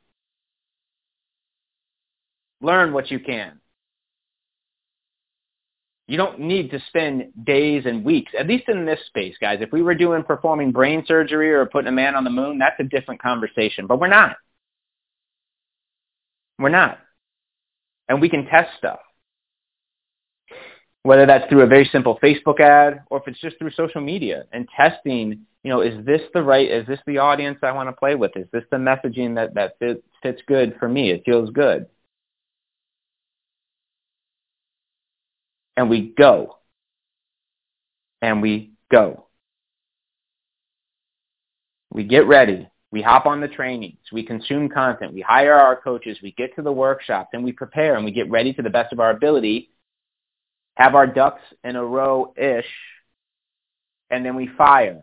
Learn 2.62 2.94
what 2.94 3.10
you 3.10 3.20
can 3.20 3.60
You 6.12 6.18
don't 6.18 6.42
need 6.42 6.72
to 6.72 6.80
spend 6.90 7.32
days 7.46 7.84
and 7.86 8.04
weeks, 8.04 8.34
at 8.38 8.46
least 8.46 8.68
in 8.68 8.86
this 8.86 9.00
space, 9.08 9.36
guys. 9.40 9.60
If 9.62 9.72
we 9.72 9.82
were 9.82 9.96
doing 9.96 10.24
performing 10.24 10.74
brain 10.74 11.06
surgery 11.08 11.54
or 11.54 11.66
putting 11.66 11.88
a 11.88 11.94
man 11.94 12.16
on 12.16 12.26
the 12.26 12.30
moon, 12.30 12.58
that's 12.58 12.78
a 12.82 12.84
different 12.84 13.22
conversation, 13.22 13.88
but 13.88 13.98
we're 13.98 14.10
not. 14.10 14.36
We're 16.60 16.68
not. 16.68 17.00
And 18.10 18.20
we 18.20 18.28
can 18.28 18.46
test 18.46 18.72
stuff. 18.78 19.00
Whether 21.04 21.26
that's 21.26 21.48
through 21.48 21.62
a 21.62 21.68
very 21.68 21.88
simple 21.94 22.20
Facebook 22.22 22.60
ad 22.60 23.04
or 23.10 23.20
if 23.20 23.28
it's 23.30 23.40
just 23.40 23.58
through 23.58 23.72
social 23.72 24.02
media 24.02 24.44
and 24.52 24.68
testing, 24.76 25.46
you 25.64 25.70
know, 25.70 25.80
is 25.80 26.06
this 26.06 26.24
the 26.34 26.44
right, 26.44 26.70
is 26.70 26.86
this 26.88 27.00
the 27.08 27.20
audience 27.20 27.60
I 27.64 27.72
want 27.72 27.88
to 27.88 27.94
play 27.94 28.16
with? 28.16 28.32
Is 28.36 28.48
this 28.52 28.66
the 28.70 28.76
messaging 28.76 29.36
that, 29.36 29.54
that 29.54 29.80
fits, 29.80 30.02
fits 30.22 30.42
good 30.46 30.76
for 30.78 30.90
me? 30.90 31.12
It 31.12 31.24
feels 31.26 31.52
good. 31.52 31.86
And 35.82 35.90
we 35.90 36.14
go. 36.16 36.58
And 38.22 38.40
we 38.40 38.74
go. 38.92 39.26
We 41.92 42.04
get 42.04 42.28
ready. 42.28 42.70
We 42.92 43.02
hop 43.02 43.26
on 43.26 43.42
the 43.42 43.48
trainings. 43.48 43.98
We 44.12 44.24
consume 44.24 44.70
content. 44.70 45.12
We 45.12 45.22
hire 45.22 45.56
our 45.56 45.76
coaches. 45.76 46.20
We 46.22 46.34
get 46.34 46.56
to 46.56 46.62
the 46.62 46.72
workshops 46.72 47.30
and 47.34 47.44
we 47.44 47.52
prepare 47.52 47.96
and 47.96 48.06
we 48.06 48.12
get 48.12 48.30
ready 48.30 48.54
to 48.54 48.62
the 48.62 48.70
best 48.70 48.94
of 48.94 49.00
our 49.00 49.10
ability, 49.10 49.72
have 50.76 50.94
our 50.94 51.08
ducks 51.08 51.42
in 51.64 51.76
a 51.76 51.84
row-ish, 51.84 52.70
and 54.12 54.24
then 54.24 54.36
we 54.36 54.50
fire. 54.56 55.02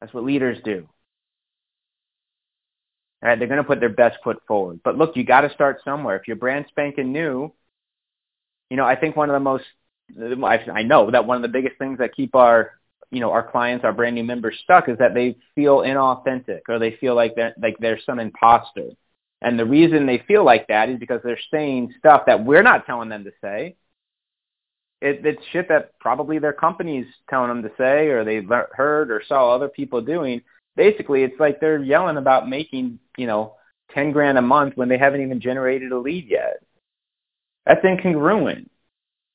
That's 0.00 0.12
what 0.12 0.24
leaders 0.24 0.58
do. 0.64 0.88
Right? 3.22 3.38
They're 3.38 3.48
going 3.48 3.58
to 3.58 3.64
put 3.64 3.80
their 3.80 3.88
best 3.88 4.18
foot 4.24 4.38
forward. 4.48 4.80
But 4.82 4.98
look, 4.98 5.16
you 5.16 5.24
got 5.24 5.42
to 5.42 5.50
start 5.54 5.80
somewhere. 5.84 6.16
If 6.16 6.26
you're 6.26 6.36
brand 6.36 6.66
spanking 6.68 7.12
new, 7.12 7.52
you 8.68 8.76
know, 8.76 8.84
I 8.84 8.96
think 8.96 9.16
one 9.16 9.30
of 9.30 9.34
the 9.34 9.40
most, 9.40 9.64
I 10.18 10.82
know 10.82 11.10
that 11.10 11.26
one 11.26 11.36
of 11.36 11.42
the 11.42 11.48
biggest 11.48 11.78
things 11.78 11.98
that 11.98 12.14
keep 12.14 12.34
our, 12.34 12.72
you 13.10 13.20
know, 13.20 13.30
our 13.30 13.48
clients, 13.48 13.84
our 13.84 13.92
brand 13.92 14.16
new 14.16 14.24
members 14.24 14.58
stuck 14.64 14.88
is 14.88 14.98
that 14.98 15.14
they 15.14 15.36
feel 15.54 15.78
inauthentic 15.80 16.62
or 16.68 16.78
they 16.78 16.96
feel 16.96 17.14
like 17.14 17.34
they're, 17.36 17.54
like 17.60 17.76
they're 17.78 18.00
some 18.04 18.18
imposter. 18.18 18.88
And 19.42 19.58
the 19.58 19.66
reason 19.66 20.06
they 20.06 20.22
feel 20.26 20.44
like 20.44 20.68
that 20.68 20.88
is 20.88 20.98
because 20.98 21.20
they're 21.22 21.38
saying 21.52 21.94
stuff 21.98 22.22
that 22.26 22.44
we're 22.44 22.62
not 22.62 22.86
telling 22.86 23.08
them 23.08 23.24
to 23.24 23.32
say. 23.42 23.76
It, 25.00 25.26
it's 25.26 25.42
shit 25.52 25.68
that 25.68 25.98
probably 25.98 26.38
their 26.38 26.52
company's 26.52 27.06
telling 27.28 27.48
them 27.48 27.62
to 27.62 27.70
say 27.76 28.06
or 28.06 28.24
they've 28.24 28.48
heard 28.70 29.10
or 29.10 29.20
saw 29.26 29.54
other 29.54 29.68
people 29.68 30.00
doing 30.00 30.42
basically 30.76 31.22
it's 31.22 31.38
like 31.38 31.60
they're 31.60 31.82
yelling 31.82 32.16
about 32.16 32.48
making, 32.48 32.98
you 33.16 33.26
know, 33.26 33.54
10 33.94 34.12
grand 34.12 34.38
a 34.38 34.42
month 34.42 34.76
when 34.76 34.88
they 34.88 34.98
haven't 34.98 35.22
even 35.22 35.40
generated 35.40 35.92
a 35.92 35.98
lead 35.98 36.28
yet. 36.28 36.62
That's 37.66 37.84
incongruent. 37.84 38.68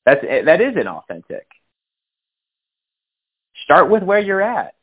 That's, 0.05 0.21
that 0.21 0.61
is 0.61 0.75
inauthentic. 0.75 1.45
Start 3.63 3.89
with 3.89 4.03
where 4.03 4.19
you're 4.19 4.41
at. 4.41 4.73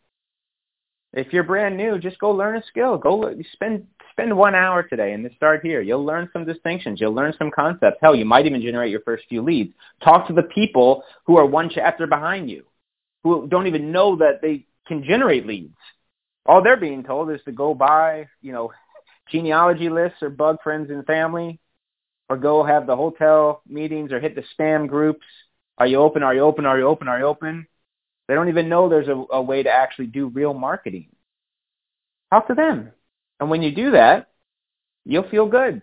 If 1.12 1.32
you're 1.32 1.44
brand 1.44 1.76
new, 1.76 1.99
just 1.99 2.18
go 2.18 2.30
learn 2.32 2.56
a 2.56 2.66
skill. 2.66 2.99
Go 2.99 3.32
spend 3.52 3.87
spend 4.11 4.37
one 4.37 4.54
hour 4.54 4.82
today 4.82 5.12
and 5.12 5.28
start 5.37 5.64
here. 5.64 5.80
You'll 5.80 6.04
learn 6.04 6.28
some 6.32 6.44
distinctions. 6.44 7.00
You'll 7.00 7.14
learn 7.14 7.34
some 7.38 7.50
concepts. 7.50 7.99
Hell, 8.00 8.14
you 8.14 8.25
might 8.25 8.46
even 8.46 8.61
generate 8.61 8.90
your 8.90 9.00
first 9.00 9.25
few 9.28 9.42
leads. 9.42 9.73
Talk 10.02 10.26
to 10.26 10.32
the 10.32 10.42
people 10.42 11.04
who 11.25 11.37
are 11.37 11.46
one 11.46 11.70
chapter 11.73 12.06
behind 12.06 12.50
you, 12.50 12.64
who 13.23 13.46
don't 13.46 13.66
even 13.66 13.92
know 13.92 14.16
that 14.16 14.40
they 14.42 14.66
can 14.87 15.04
generate 15.04 15.46
leads 15.46 15.76
all 16.46 16.62
they're 16.62 16.76
being 16.76 17.02
told 17.02 17.30
is 17.30 17.40
to 17.44 17.52
go 17.52 17.74
buy, 17.74 18.28
you 18.42 18.52
know, 18.52 18.72
genealogy 19.30 19.88
lists 19.88 20.18
or 20.22 20.30
bug 20.30 20.58
friends 20.62 20.90
and 20.90 21.04
family, 21.06 21.58
or 22.28 22.36
go 22.36 22.62
have 22.64 22.86
the 22.86 22.96
hotel 22.96 23.62
meetings 23.66 24.12
or 24.12 24.20
hit 24.20 24.34
the 24.34 24.44
spam 24.58 24.88
groups. 24.88 25.26
Are 25.78 25.86
you 25.86 25.98
open? 25.98 26.22
Are 26.22 26.34
you 26.34 26.42
open? 26.42 26.66
Are 26.66 26.78
you 26.78 26.86
open? 26.86 27.08
Are 27.08 27.18
you 27.18 27.26
open? 27.26 27.66
They 28.28 28.34
don't 28.34 28.48
even 28.48 28.68
know 28.68 28.88
there's 28.88 29.08
a, 29.08 29.24
a 29.32 29.42
way 29.42 29.62
to 29.62 29.70
actually 29.70 30.06
do 30.06 30.28
real 30.28 30.54
marketing. 30.54 31.08
Talk 32.30 32.48
to 32.48 32.54
them. 32.54 32.90
And 33.40 33.50
when 33.50 33.62
you 33.62 33.74
do 33.74 33.92
that, 33.92 34.28
you'll 35.04 35.28
feel 35.28 35.46
good. 35.46 35.82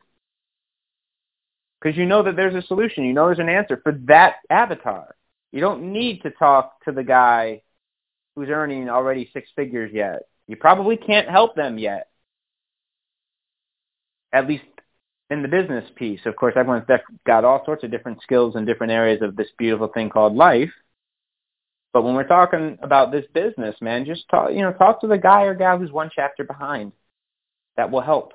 Because 1.79 1.97
you 1.97 2.05
know 2.05 2.23
that 2.23 2.35
there's 2.35 2.55
a 2.55 2.67
solution. 2.67 3.03
You 3.05 3.13
know 3.13 3.27
there's 3.27 3.39
an 3.39 3.49
answer 3.49 3.79
for 3.83 3.93
that 4.07 4.35
avatar. 4.49 5.15
You 5.51 5.61
don't 5.61 5.91
need 5.91 6.21
to 6.23 6.31
talk 6.31 6.83
to 6.85 6.91
the 6.91 7.03
guy 7.03 7.61
who's 8.35 8.49
earning 8.49 8.89
already 8.89 9.29
six 9.33 9.49
figures 9.55 9.91
yet. 9.93 10.23
You 10.47 10.55
probably 10.55 10.97
can't 10.97 11.29
help 11.29 11.55
them 11.55 11.77
yet. 11.77 12.09
At 14.33 14.47
least 14.47 14.63
in 15.31 15.41
the 15.41 15.47
business 15.47 15.89
piece. 15.95 16.19
Of 16.25 16.35
course, 16.35 16.53
everyone's 16.57 16.85
got 17.25 17.45
all 17.45 17.63
sorts 17.65 17.83
of 17.83 17.91
different 17.91 18.21
skills 18.21 18.55
in 18.55 18.65
different 18.65 18.91
areas 18.91 19.21
of 19.21 19.35
this 19.35 19.47
beautiful 19.57 19.87
thing 19.87 20.09
called 20.09 20.35
life. 20.35 20.71
But 21.93 22.03
when 22.03 22.15
we're 22.15 22.27
talking 22.27 22.77
about 22.81 23.11
this 23.11 23.25
business, 23.33 23.75
man, 23.81 24.05
just 24.05 24.27
talk, 24.29 24.51
you 24.51 24.61
know, 24.61 24.73
talk 24.73 25.01
to 25.01 25.07
the 25.07 25.17
guy 25.17 25.43
or 25.43 25.55
gal 25.55 25.77
who's 25.77 25.91
one 25.91 26.09
chapter 26.13 26.43
behind. 26.43 26.91
That 27.77 27.91
will 27.91 28.01
help. 28.01 28.33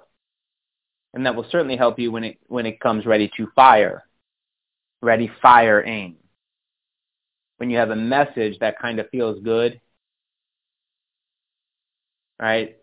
And 1.15 1.25
that 1.25 1.35
will 1.35 1.47
certainly 1.51 1.77
help 1.77 1.99
you 1.99 2.11
when 2.11 2.25
it, 2.25 2.39
when 2.47 2.67
it 2.67 2.81
comes 2.81 3.07
ready 3.07 3.31
to 3.37 3.49
fire. 3.55 4.05
Ready, 5.03 5.31
fire, 5.41 5.85
aim. 5.87 6.17
When 7.59 7.71
you 7.71 7.79
have 7.79 7.91
a 7.91 7.97
message 7.97 8.59
that 8.61 8.79
kind 8.79 8.99
of 9.01 9.09
feels 9.11 9.43
good 9.43 9.81
right? 12.41 12.77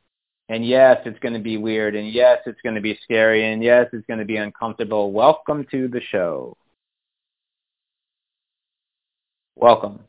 And 0.50 0.66
yes, 0.66 1.02
it's 1.06 1.20
going 1.20 1.34
to 1.34 1.40
be 1.40 1.58
weird, 1.58 1.96
and 1.96 2.12
yes, 2.12 2.40
it's 2.46 2.60
going 2.62 2.76
to 2.76 2.82
be 2.82 3.00
scary, 3.04 3.52
and 3.52 3.64
yes, 3.64 3.88
it's 3.94 4.06
going 4.08 4.20
to 4.20 4.26
be 4.26 4.38
uncomfortable. 4.38 5.12
Welcome 5.12 5.66
to 5.72 5.88
the 5.88 6.02
show. 6.02 6.58
Welcome. 9.56 10.02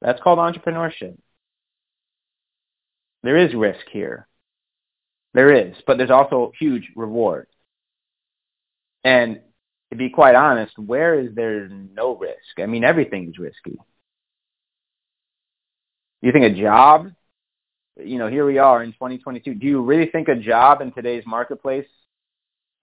That's 0.00 0.20
called 0.20 0.38
entrepreneurship. 0.38 1.16
There 3.22 3.36
is 3.36 3.54
risk 3.54 3.86
here. 3.92 4.26
There 5.34 5.54
is, 5.54 5.76
but 5.86 5.98
there's 5.98 6.10
also 6.10 6.52
huge 6.58 6.90
reward. 6.96 7.46
And 9.04 9.40
to 9.90 9.96
be 9.96 10.10
quite 10.10 10.34
honest, 10.34 10.78
where 10.78 11.20
is 11.20 11.34
there 11.34 11.68
no 11.68 12.16
risk? 12.16 12.58
I 12.58 12.66
mean, 12.66 12.84
everything 12.84 13.28
is 13.28 13.38
risky. 13.38 13.78
You 16.22 16.32
think 16.32 16.44
a 16.44 16.60
job 16.60 17.12
you 17.98 18.18
know, 18.18 18.28
here 18.28 18.44
we 18.44 18.58
are 18.58 18.82
in 18.82 18.92
2022. 18.92 19.54
Do 19.54 19.66
you 19.66 19.82
really 19.82 20.06
think 20.06 20.28
a 20.28 20.34
job 20.34 20.80
in 20.80 20.92
today's 20.92 21.24
marketplace? 21.26 21.86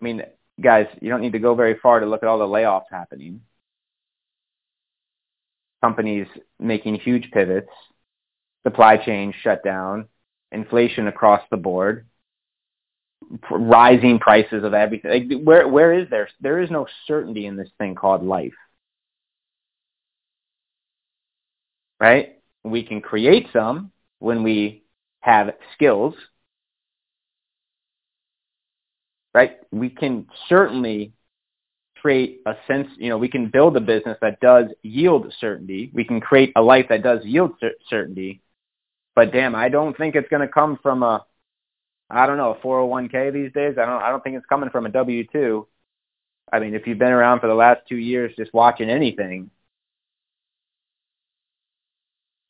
I 0.02 0.04
mean, 0.04 0.24
guys, 0.62 0.88
you 1.02 1.10
don't 1.10 1.22
need 1.22 1.34
to 1.34 1.40
go 1.40 1.56
very 1.56 1.78
far 1.82 2.00
to 2.00 2.06
look 2.06 2.24
at 2.24 2.30
all 2.30 2.40
the 2.40 2.46
layoffs 2.46 2.86
happening. 2.92 3.42
Companies 5.82 6.28
making 6.60 6.96
huge 6.96 7.30
pivots, 7.32 7.70
supply 8.64 8.98
chain 8.98 9.34
shut 9.42 9.64
down, 9.64 10.08
inflation 10.52 11.08
across 11.08 11.42
the 11.52 11.58
board, 11.58 12.08
rising 13.52 14.20
prices 14.20 14.64
of 14.64 14.74
everything. 14.74 15.12
Like, 15.12 15.42
where 15.44 15.68
where 15.68 15.94
is 15.94 16.10
there? 16.10 16.30
There 16.40 16.62
is 16.62 16.72
no 16.72 16.88
certainty 17.08 17.46
in 17.46 17.58
this 17.58 17.70
thing 17.78 17.96
called 17.96 18.24
life. 18.24 18.54
Right? 22.00 22.40
We 22.64 22.84
can 22.84 23.02
create 23.02 23.48
some 23.54 23.92
when 24.20 24.44
we 24.44 24.83
have 25.24 25.54
skills, 25.74 26.14
right? 29.34 29.58
We 29.72 29.90
can 29.90 30.28
certainly 30.50 31.14
create 32.02 32.42
a 32.46 32.56
sense, 32.68 32.90
you 32.98 33.08
know, 33.08 33.18
we 33.18 33.30
can 33.30 33.50
build 33.50 33.78
a 33.78 33.80
business 33.80 34.18
that 34.22 34.42
does 34.42 34.66
yield 34.82 35.34
certainty. 35.40 35.90
We 35.94 36.04
can 36.04 36.20
create 36.20 36.52
a 36.58 36.62
life 36.62 36.88
that 36.90 37.02
does 37.02 37.24
yield 37.24 37.54
cer- 37.62 37.76
certainty. 37.90 38.42
But 39.16 39.32
damn, 39.32 39.56
I 39.56 39.70
don't 39.70 39.98
think 39.98 40.16
it's 40.16 40.28
going 40.28 40.46
to 40.46 40.54
come 40.54 40.78
from 40.84 41.02
a, 41.02 41.26
I 42.10 42.26
don't 42.28 42.38
know, 42.38 42.52
a 42.52 42.60
401k 42.60 43.32
these 43.32 43.54
days. 43.54 43.78
I 43.78 43.86
don't, 43.86 44.02
I 44.02 44.10
don't 44.10 44.22
think 44.22 44.36
it's 44.36 44.46
coming 44.48 44.70
from 44.70 44.86
a 44.86 44.90
W-2. 44.90 45.66
I 46.52 46.60
mean, 46.60 46.76
if 46.76 46.86
you've 46.86 47.00
been 47.00 47.14
around 47.14 47.40
for 47.40 47.48
the 47.48 47.54
last 47.54 47.82
two 47.88 47.96
years 47.96 48.34
just 48.36 48.54
watching 48.54 48.90
anything, 48.90 49.50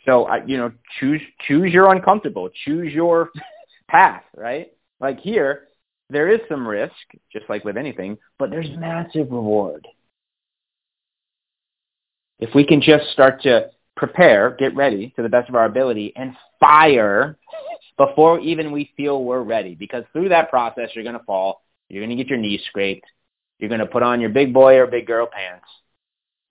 so, 0.06 0.28
you 0.46 0.58
know, 0.58 0.72
choose 1.00 1.22
choose 1.48 1.72
your 1.72 1.92
uncomfortable, 1.94 2.50
choose 2.66 2.94
your 2.94 3.30
path, 3.88 4.24
right? 4.36 4.74
Like 5.00 5.20
here, 5.20 5.68
there 6.10 6.30
is 6.30 6.42
some 6.50 6.68
risk, 6.68 6.94
just 7.32 7.46
like 7.50 7.64
with 7.64 7.78
anything, 7.78 8.18
but 8.38 8.50
there's 8.50 8.70
massive 8.78 9.32
reward. 9.32 9.88
If 12.40 12.54
we 12.54 12.66
can 12.66 12.82
just 12.82 13.10
start 13.12 13.42
to 13.44 13.70
prepare, 13.96 14.56
get 14.60 14.76
ready 14.76 15.14
to 15.16 15.22
the 15.22 15.30
best 15.30 15.48
of 15.48 15.56
our 15.56 15.66
ability, 15.66 16.14
and 16.16 16.36
fire 16.60 17.38
before 17.98 18.40
even 18.40 18.72
we 18.72 18.92
feel 18.98 19.24
we're 19.24 19.42
ready, 19.42 19.76
because 19.76 20.04
through 20.12 20.30
that 20.30 20.50
process, 20.50 20.90
you're 20.94 21.04
going 21.04 21.18
to 21.18 21.24
fall, 21.24 21.62
you're 21.88 22.02
going 22.02 22.16
to 22.16 22.22
get 22.22 22.30
your 22.30 22.40
knees 22.40 22.62
scraped, 22.68 23.06
you're 23.60 23.70
going 23.70 23.80
to 23.80 23.86
put 23.86 24.04
on 24.04 24.20
your 24.20 24.32
big 24.32 24.54
boy 24.54 24.76
or 24.78 24.88
big 24.88 25.08
girl 25.08 25.28
pants, 25.32 25.68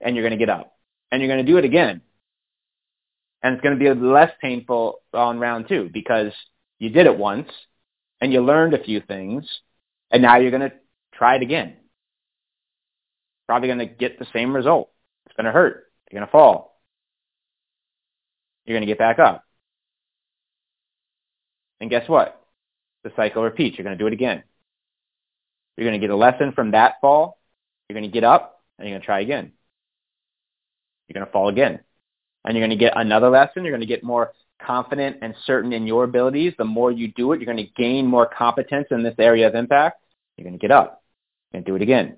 and 0.01 0.15
you're 0.15 0.23
going 0.23 0.37
to 0.37 0.43
get 0.43 0.49
up, 0.49 0.75
and 1.11 1.21
you're 1.21 1.29
going 1.29 1.45
to 1.45 1.51
do 1.51 1.57
it 1.57 1.65
again 1.65 2.01
and 3.43 3.53
it's 3.53 3.61
going 3.61 3.77
to 3.77 3.79
be 3.79 4.01
less 4.01 4.31
painful 4.41 5.01
on 5.13 5.37
round 5.37 5.67
two 5.67 5.89
because 5.93 6.31
you 6.79 6.89
did 6.89 7.05
it 7.05 7.17
once 7.17 7.49
and 8.21 8.31
you 8.31 8.41
learned 8.41 8.73
a 8.73 8.83
few 8.83 9.01
things 9.01 9.45
and 10.09 10.21
now 10.21 10.37
you're 10.37 10.51
going 10.51 10.69
to 10.69 10.73
try 11.13 11.35
it 11.35 11.41
again. 11.41 11.75
probably 13.47 13.67
going 13.67 13.79
to 13.79 13.85
get 13.85 14.17
the 14.17 14.25
same 14.33 14.55
result. 14.55 14.89
It's 15.25 15.35
going 15.35 15.45
to 15.45 15.51
hurt. 15.51 15.91
You're 16.09 16.19
going 16.19 16.27
to 16.27 16.31
fall. 16.31 16.79
You're 18.65 18.75
going 18.75 18.87
to 18.87 18.91
get 18.91 18.97
back 18.97 19.19
up. 19.19 19.43
And 21.81 21.89
guess 21.89 22.07
what? 22.07 22.41
The 23.03 23.11
cycle 23.17 23.43
repeats. 23.43 23.77
You're 23.77 23.83
going 23.83 23.97
to 23.97 24.01
do 24.01 24.07
it 24.07 24.13
again. 24.13 24.43
You're 25.75 25.89
going 25.89 25.99
to 25.99 26.05
get 26.05 26.13
a 26.13 26.15
lesson 26.15 26.53
from 26.53 26.71
that 26.71 26.95
fall. 27.01 27.39
You're 27.89 27.99
going 27.99 28.09
to 28.09 28.13
get 28.13 28.23
up 28.23 28.61
and 28.77 28.87
you're 28.87 28.93
going 28.93 29.01
to 29.01 29.05
try 29.05 29.19
again. 29.19 29.51
You're 31.07 31.15
going 31.15 31.25
to 31.25 31.31
fall 31.31 31.49
again. 31.49 31.81
And 32.45 32.55
you're 32.55 32.65
going 32.65 32.77
to 32.77 32.83
get 32.83 32.93
another 32.95 33.29
lesson. 33.29 33.63
You're 33.63 33.71
going 33.71 33.81
to 33.81 33.87
get 33.87 34.03
more 34.03 34.33
confident 34.61 35.17
and 35.21 35.33
certain 35.45 35.73
in 35.73 35.87
your 35.87 36.03
abilities. 36.03 36.53
The 36.57 36.65
more 36.65 36.91
you 36.91 37.11
do 37.13 37.31
it, 37.31 37.39
you're 37.39 37.53
going 37.53 37.65
to 37.65 37.71
gain 37.81 38.05
more 38.05 38.25
competence 38.25 38.87
in 38.91 39.03
this 39.03 39.15
area 39.17 39.47
of 39.47 39.55
impact. 39.55 40.01
You're 40.37 40.43
going 40.43 40.59
to 40.59 40.61
get 40.61 40.71
up 40.71 41.03
and 41.53 41.63
do 41.63 41.75
it 41.75 41.81
again. 41.81 42.17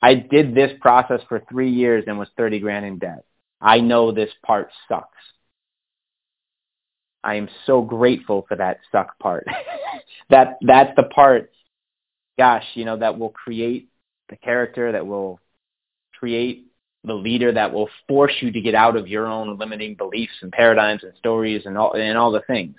I 0.00 0.14
did 0.14 0.54
this 0.54 0.70
process 0.80 1.20
for 1.28 1.42
three 1.50 1.70
years 1.70 2.04
and 2.06 2.18
was 2.18 2.28
30 2.36 2.60
grand 2.60 2.86
in 2.86 2.98
debt. 2.98 3.24
I 3.60 3.80
know 3.80 4.12
this 4.12 4.30
part 4.46 4.70
sucks. 4.88 5.08
I 7.24 7.34
am 7.34 7.48
so 7.66 7.82
grateful 7.82 8.44
for 8.48 8.56
that 8.56 8.78
suck 8.92 9.18
part. 9.18 9.46
that 10.30 10.58
that's 10.60 10.94
the 10.96 11.02
part, 11.02 11.50
gosh, 12.38 12.64
you 12.74 12.84
know, 12.84 12.96
that 12.96 13.18
will 13.18 13.30
create 13.30 13.88
the 14.28 14.36
character 14.36 14.92
that 14.92 15.06
will 15.06 15.40
create 16.18 16.67
the 17.04 17.14
leader 17.14 17.52
that 17.52 17.72
will 17.72 17.88
force 18.08 18.34
you 18.40 18.50
to 18.52 18.60
get 18.60 18.74
out 18.74 18.96
of 18.96 19.08
your 19.08 19.26
own 19.26 19.58
limiting 19.58 19.94
beliefs 19.94 20.32
and 20.42 20.52
paradigms 20.52 21.02
and 21.04 21.12
stories 21.18 21.62
and 21.64 21.78
all 21.78 21.92
and 21.92 22.18
all 22.18 22.32
the 22.32 22.42
things. 22.46 22.76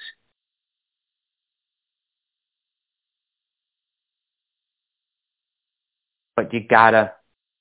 But 6.35 6.53
you 6.53 6.61
gotta 6.69 7.13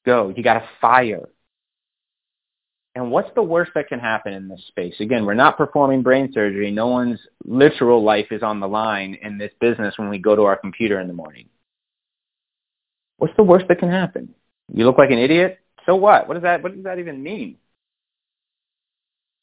go. 0.07 0.33
You 0.37 0.43
gotta 0.43 0.69
fire. 0.81 1.29
And 2.95 3.13
what's 3.13 3.31
the 3.37 3.43
worst 3.43 3.71
that 3.77 3.89
can 3.89 4.01
happen 4.01 4.33
in 4.33 4.49
this 4.49 4.65
space? 4.67 4.95
Again, 4.99 5.25
we're 5.25 5.35
not 5.35 5.57
performing 5.57 6.03
brain 6.03 6.33
surgery. 6.33 6.73
No 6.73 6.89
one's 6.89 7.21
literal 7.45 8.03
life 8.03 8.27
is 8.33 8.43
on 8.43 8.59
the 8.59 8.67
line 8.67 9.17
in 9.23 9.39
this 9.39 9.53
business 9.61 9.95
when 9.99 10.09
we 10.09 10.19
go 10.19 10.35
to 10.35 10.43
our 10.43 10.57
computer 10.57 10.99
in 10.99 11.07
the 11.07 11.15
morning. 11.15 11.49
What's 13.19 13.37
the 13.37 13.45
worst 13.45 13.67
that 13.69 13.79
can 13.79 13.91
happen? 13.91 14.35
You 14.73 14.85
look 14.85 14.99
like 14.99 15.11
an 15.11 15.19
idiot? 15.19 15.61
So 15.89 15.97
what? 15.97 16.29
What 16.29 16.35
does 16.35 16.43
that 16.43 16.63
what 16.63 16.75
does 16.75 16.85
that 16.85 16.99
even 16.99 17.23
mean? 17.23 17.57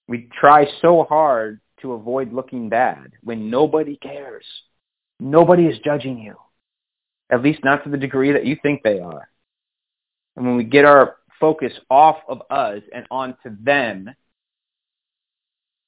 We 0.07 0.29
try 0.39 0.67
so 0.81 1.03
hard 1.03 1.59
to 1.81 1.93
avoid 1.93 2.31
looking 2.31 2.69
bad 2.69 3.13
when 3.23 3.49
nobody 3.49 3.97
cares. 3.97 4.45
Nobody 5.19 5.65
is 5.65 5.79
judging 5.83 6.19
you. 6.19 6.35
At 7.31 7.41
least 7.41 7.63
not 7.63 7.83
to 7.83 7.89
the 7.89 7.97
degree 7.97 8.31
that 8.33 8.45
you 8.45 8.57
think 8.61 8.83
they 8.83 8.99
are. 8.99 9.27
And 10.35 10.45
when 10.45 10.55
we 10.55 10.63
get 10.63 10.85
our 10.85 11.15
focus 11.39 11.73
off 11.89 12.17
of 12.29 12.43
us 12.49 12.81
and 12.93 13.05
onto 13.09 13.49
them. 13.61 14.09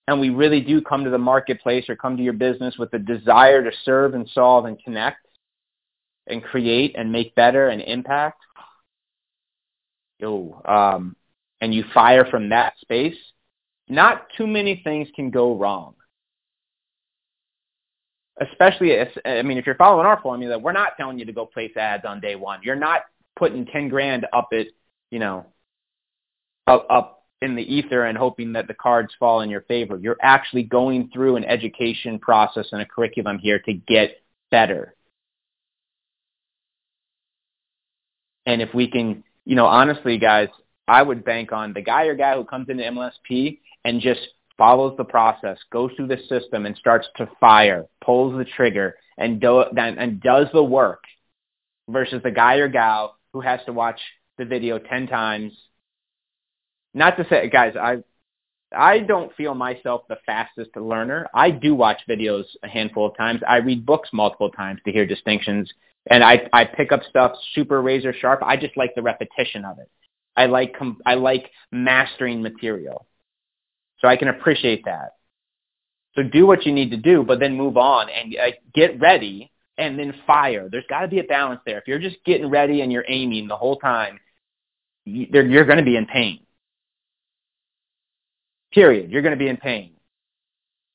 And 0.08 0.20
we 0.20 0.30
really 0.30 0.62
do 0.62 0.82
come 0.82 1.04
to 1.04 1.10
the 1.10 1.18
marketplace 1.18 1.86
or 1.90 1.96
come 1.96 2.18
to 2.18 2.24
your 2.24 2.34
business 2.34 2.78
with 2.78 2.92
the 2.92 3.00
desire 3.00 3.64
to 3.64 3.72
serve 3.84 4.14
and 4.14 4.28
solve 4.34 4.66
and 4.66 4.82
connect 4.82 5.26
and 6.26 6.44
create 6.44 6.96
and 6.98 7.12
make 7.12 7.36
better 7.36 7.68
and 7.70 7.82
impact. 7.82 8.42
Yo, 10.20 10.62
um, 10.66 11.16
and 11.62 11.74
you 11.74 11.84
fire 11.94 12.26
from 12.26 12.50
that 12.50 12.74
space, 12.82 13.18
not 13.88 14.28
too 14.38 14.48
many 14.48 14.82
things 14.84 15.08
can 15.16 15.30
go 15.30 15.56
wrong. 15.56 15.94
Especially 18.40 18.92
if, 18.92 19.10
I 19.26 19.42
mean, 19.42 19.58
if 19.58 19.66
you're 19.66 19.76
following 19.76 20.06
our 20.06 20.22
formula, 20.22 20.60
we're 20.60 20.72
not 20.72 20.98
telling 20.98 21.18
you 21.18 21.26
to 21.26 21.34
go 21.34 21.46
place 21.46 21.76
ads 21.76 22.06
on 22.06 22.20
day 22.20 22.36
one. 22.36 22.60
You're 22.64 22.76
not 22.76 23.02
putting 23.36 23.66
10 23.66 23.90
grand 23.90 24.28
up 24.34 24.50
at 24.54 24.68
you 25.12 25.20
know, 25.20 25.46
up, 26.66 26.88
up 26.90 27.24
in 27.42 27.56
the 27.56 27.62
ether 27.62 28.06
and 28.06 28.18
hoping 28.18 28.54
that 28.54 28.68
the 28.68 28.74
cards 28.74 29.14
fall 29.20 29.42
in 29.42 29.50
your 29.50 29.62
favor. 29.62 29.98
You're 29.98 30.18
actually 30.22 30.64
going 30.64 31.10
through 31.14 31.36
an 31.36 31.46
education 31.46 32.20
process 32.20 32.68
and 32.72 32.82
a 32.82 32.86
curriculum 32.86 33.40
here 33.40 33.60
to 33.60 33.74
get 33.74 34.22
better. 34.50 34.96
And 38.46 38.62
if 38.62 38.74
we 38.74 38.90
can, 38.90 39.24
you 39.48 39.56
know, 39.56 39.66
honestly, 39.66 40.18
guys, 40.18 40.50
I 40.90 41.02
would 41.02 41.24
bank 41.24 41.54
on 41.54 41.72
the 41.72 41.82
guy 41.82 42.04
or 42.04 42.16
guy 42.16 42.36
who 42.36 42.44
comes 42.44 42.68
into 42.68 42.84
MLSP 42.84 43.60
and 43.86 44.02
just 44.02 44.20
follows 44.58 44.96
the 44.98 45.06
process, 45.06 45.58
goes 45.72 45.92
through 45.96 46.08
the 46.08 46.18
system 46.28 46.66
and 46.66 46.76
starts 46.76 47.08
to 47.16 47.30
fire, 47.40 47.86
pulls 48.04 48.38
the 48.38 48.44
trigger, 48.44 48.96
and, 49.18 49.40
do, 49.40 49.62
and, 49.62 50.22
does 50.22 50.48
the 50.52 50.62
work 50.62 51.06
versus 51.88 52.22
the 52.24 52.32
guy 52.32 52.56
or 52.56 52.68
gal 52.68 53.16
who 53.32 53.40
has 53.40 53.62
to 53.66 53.72
watch 53.72 54.02
the 54.38 54.44
video 54.44 54.80
10 54.80 55.08
times. 55.08 55.54
Not 56.94 57.16
to 57.16 57.26
say, 57.30 57.50
guys, 57.50 57.76
I, 57.80 58.00
I 58.76 59.00
don't 59.00 59.34
feel 59.36 59.56
myself 59.56 60.02
the 60.10 60.18
fastest 60.26 60.76
learner. 60.76 61.28
I 61.34 61.52
do 61.52 61.74
watch 61.74 62.02
videos 62.10 62.44
a 62.64 62.68
handful 62.68 63.08
of 63.08 63.16
times. 63.16 63.40
I 63.48 63.58
read 63.58 63.86
books 63.86 64.10
multiple 64.12 64.50
times 64.50 64.82
to 64.86 64.92
hear 64.92 65.06
distinctions. 65.06 65.72
And 66.10 66.24
I, 66.24 66.48
I 66.54 66.66
pick 66.66 66.92
up 66.92 67.02
stuff 67.10 67.34
super 67.54 67.82
razor 67.82 68.14
sharp. 68.14 68.42
I 68.44 68.58
just 68.58 68.78
like 68.78 68.96
the 68.96 69.02
repetition 69.02 69.66
of 69.66 69.80
it. 69.80 69.90
I 70.36 70.46
like, 70.46 70.76
I 71.06 71.16
like 71.16 71.50
mastering 71.72 72.42
material. 72.42 73.06
So 74.00 74.08
I 74.08 74.16
can 74.16 74.28
appreciate 74.28 74.86
that. 74.86 75.14
So 76.16 76.24
do 76.24 76.46
what 76.48 76.66
you 76.66 76.72
need 76.72 76.92
to 76.92 76.98
do, 76.98 77.24
but 77.24 77.40
then 77.40 77.56
move 77.56 77.78
on 77.78 78.10
and 78.10 78.36
uh, 78.36 78.52
get 78.74 79.00
ready 79.00 79.52
and 79.78 79.98
then 79.98 80.14
fire. 80.26 80.68
There's 80.70 80.86
got 80.90 81.02
to 81.02 81.08
be 81.08 81.20
a 81.20 81.24
balance 81.24 81.62
there. 81.66 81.78
If 81.78 81.88
you're 81.88 82.00
just 82.00 82.18
getting 82.26 82.50
ready 82.50 82.82
and 82.82 82.92
you're 82.92 83.06
aiming 83.08 83.48
the 83.48 83.56
whole 83.56 83.78
time, 83.78 84.20
you're 85.06 85.66
going 85.66 85.78
to 85.78 85.84
be 85.84 85.96
in 85.96 86.06
pain. 86.06 86.40
Period. 88.74 89.12
You're 89.12 89.22
going 89.22 89.38
to 89.38 89.40
be 89.40 89.48
in 89.48 89.58
pain. 89.58 89.94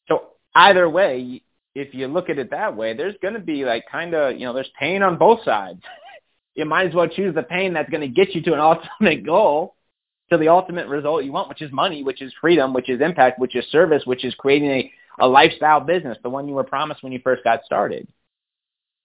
So 0.08 0.30
either 0.54 0.88
way, 0.88 1.42
if 1.74 1.94
you 1.94 2.06
look 2.06 2.28
at 2.28 2.38
it 2.38 2.50
that 2.50 2.76
way, 2.76 2.94
there's 2.94 3.14
going 3.22 3.34
to 3.34 3.40
be 3.40 3.64
like 3.64 3.84
kind 3.90 4.14
of, 4.14 4.38
you 4.38 4.46
know, 4.46 4.52
there's 4.52 4.70
pain 4.78 5.02
on 5.02 5.18
both 5.18 5.42
sides. 5.44 5.80
you 6.54 6.64
might 6.64 6.88
as 6.88 6.94
well 6.94 7.08
choose 7.08 7.34
the 7.34 7.42
pain 7.42 7.72
that's 7.72 7.90
going 7.90 8.02
to 8.02 8.08
get 8.08 8.34
you 8.34 8.42
to 8.42 8.52
an 8.52 8.60
ultimate 9.00 9.24
goal, 9.24 9.74
to 10.30 10.38
the 10.38 10.48
ultimate 10.48 10.88
result 10.88 11.24
you 11.24 11.32
want, 11.32 11.48
which 11.48 11.62
is 11.62 11.72
money, 11.72 12.02
which 12.02 12.22
is 12.22 12.32
freedom, 12.40 12.72
which 12.72 12.88
is 12.88 13.00
impact, 13.00 13.38
which 13.38 13.56
is 13.56 13.64
service, 13.70 14.02
which 14.06 14.24
is 14.24 14.34
creating 14.34 14.70
a, 14.70 14.92
a 15.20 15.28
lifestyle 15.28 15.80
business, 15.80 16.18
the 16.22 16.30
one 16.30 16.48
you 16.48 16.54
were 16.54 16.64
promised 16.64 17.02
when 17.02 17.12
you 17.12 17.20
first 17.22 17.44
got 17.44 17.64
started. 17.64 18.08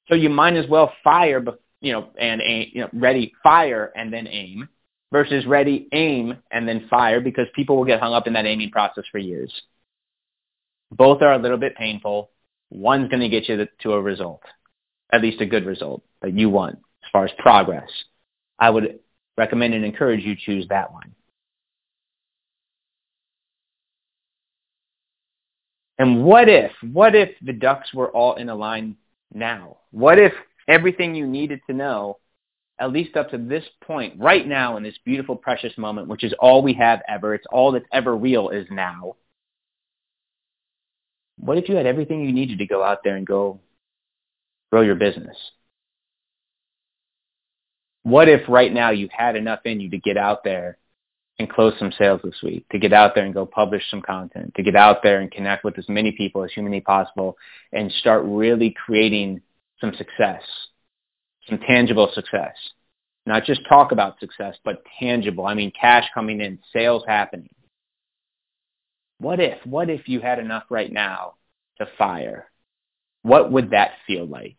So 0.08 0.16
you 0.16 0.30
might 0.30 0.56
as 0.56 0.68
well 0.70 0.94
fire, 1.04 1.44
you 1.82 1.92
know, 1.92 2.10
and 2.18 2.42
aim, 2.42 2.70
you 2.74 2.82
know, 2.82 2.90
ready, 2.94 3.34
fire, 3.44 3.92
and 3.96 4.12
then 4.12 4.28
aim 4.28 4.70
versus 5.12 5.46
ready, 5.46 5.88
aim, 5.92 6.38
and 6.52 6.68
then 6.68 6.88
fire 6.90 7.22
because 7.22 7.48
people 7.56 7.78
will 7.78 7.86
get 7.86 8.00
hung 8.00 8.14
up 8.14 8.28
in 8.28 8.34
that 8.34 8.46
aiming 8.46 8.72
process 8.72 9.04
for 9.12 9.18
years. 9.18 9.54
Both 10.92 11.22
are 11.22 11.34
a 11.34 11.38
little 11.38 11.58
bit 11.58 11.76
painful. 11.76 12.30
One's 12.70 13.10
going 13.10 13.22
to 13.22 13.30
get 13.30 13.48
you 13.48 13.68
to 13.82 13.94
a 13.94 14.02
result, 14.02 14.42
at 15.12 15.22
least 15.22 15.42
a 15.42 15.46
good 15.46 15.66
result 15.66 16.04
that 16.22 16.34
you 16.34 16.50
want 16.50 16.76
as 16.76 17.10
far 17.12 17.26
as 17.26 17.32
progress. 17.38 17.90
I 18.60 18.70
would 18.70 19.00
recommend 19.38 19.74
and 19.74 19.86
encourage 19.86 20.24
you 20.24 20.36
choose 20.36 20.68
that 20.70 20.92
one. 20.92 21.14
And 26.00 26.24
what 26.24 26.48
if, 26.48 26.72
what 26.92 27.16
if 27.16 27.30
the 27.42 27.54
ducks 27.54 27.94
were 27.94 28.12
all 28.12 28.36
in 28.36 28.50
a 28.50 28.56
line 28.56 28.98
now? 29.34 29.78
What 29.92 30.20
if 30.20 30.34
everything 30.68 31.16
you 31.16 31.26
needed 31.26 31.62
to 31.68 31.74
know 31.74 32.20
at 32.80 32.92
least 32.92 33.18
up 33.18 33.30
to 33.32 33.38
this 33.38 33.64
point, 33.82 34.14
right 34.20 34.48
now 34.48 34.78
in 34.78 34.84
this 34.84 34.98
beautiful, 35.04 35.36
precious 35.36 35.76
moment, 35.78 36.08
which 36.08 36.24
is 36.24 36.34
all 36.40 36.62
we 36.62 36.74
have 36.74 37.02
ever, 37.08 37.34
it's 37.34 37.48
all 37.52 37.72
that's 37.72 37.88
ever 37.92 38.16
real 38.16 38.50
is 38.50 38.68
now. 38.70 39.16
What 41.38 41.58
if 41.58 41.70
you 41.70 41.76
had 41.76 41.86
everything 41.86 42.22
you 42.22 42.32
needed 42.32 42.60
to 42.60 42.66
go 42.66 42.84
out 42.84 43.00
there 43.04 43.16
and 43.16 43.26
go 43.26 43.60
grow 44.72 44.82
your 44.82 44.96
business? 44.96 45.38
What 48.04 48.30
if 48.30 48.48
right 48.48 48.74
now 48.74 48.92
you 48.92 49.10
had 49.12 49.36
enough 49.36 49.60
in 49.66 49.80
you 49.80 49.90
to 49.90 49.98
get 49.98 50.18
out 50.18 50.44
there 50.44 50.78
and 51.40 51.50
close 51.50 51.74
some 51.78 51.92
sales 51.98 52.22
this 52.24 52.42
week, 52.42 52.68
to 52.70 52.80
get 52.80 52.94
out 52.94 53.14
there 53.14 53.26
and 53.26 53.34
go 53.34 53.46
publish 53.46 53.84
some 53.92 54.02
content, 54.02 54.54
to 54.56 54.64
get 54.64 54.76
out 54.76 55.04
there 55.04 55.20
and 55.20 55.30
connect 55.30 55.64
with 55.64 55.78
as 55.78 55.88
many 55.88 56.12
people 56.12 56.44
as 56.44 56.52
humanly 56.52 56.82
possible 56.82 57.38
and 57.74 57.92
start 57.92 58.24
really 58.26 58.74
creating 58.86 59.42
some 59.80 59.94
success 59.96 60.42
some 61.48 61.60
tangible 61.60 62.10
success. 62.14 62.56
Not 63.26 63.44
just 63.44 63.62
talk 63.68 63.92
about 63.92 64.20
success, 64.20 64.56
but 64.64 64.84
tangible. 65.00 65.46
I 65.46 65.54
mean, 65.54 65.72
cash 65.80 66.06
coming 66.14 66.42
in, 66.42 66.60
sales 66.72 67.04
happening. 67.08 67.50
What 69.20 69.40
if, 69.40 69.66
what 69.66 69.90
if 69.90 70.08
you 70.08 70.20
had 70.20 70.40
enough 70.40 70.64
right 70.70 70.92
now 70.92 71.36
to 71.80 71.88
fire? 71.98 72.50
What 73.24 73.52
would 73.52 73.72
that 73.72 73.92
feel 74.06 74.26
like? 74.26 74.58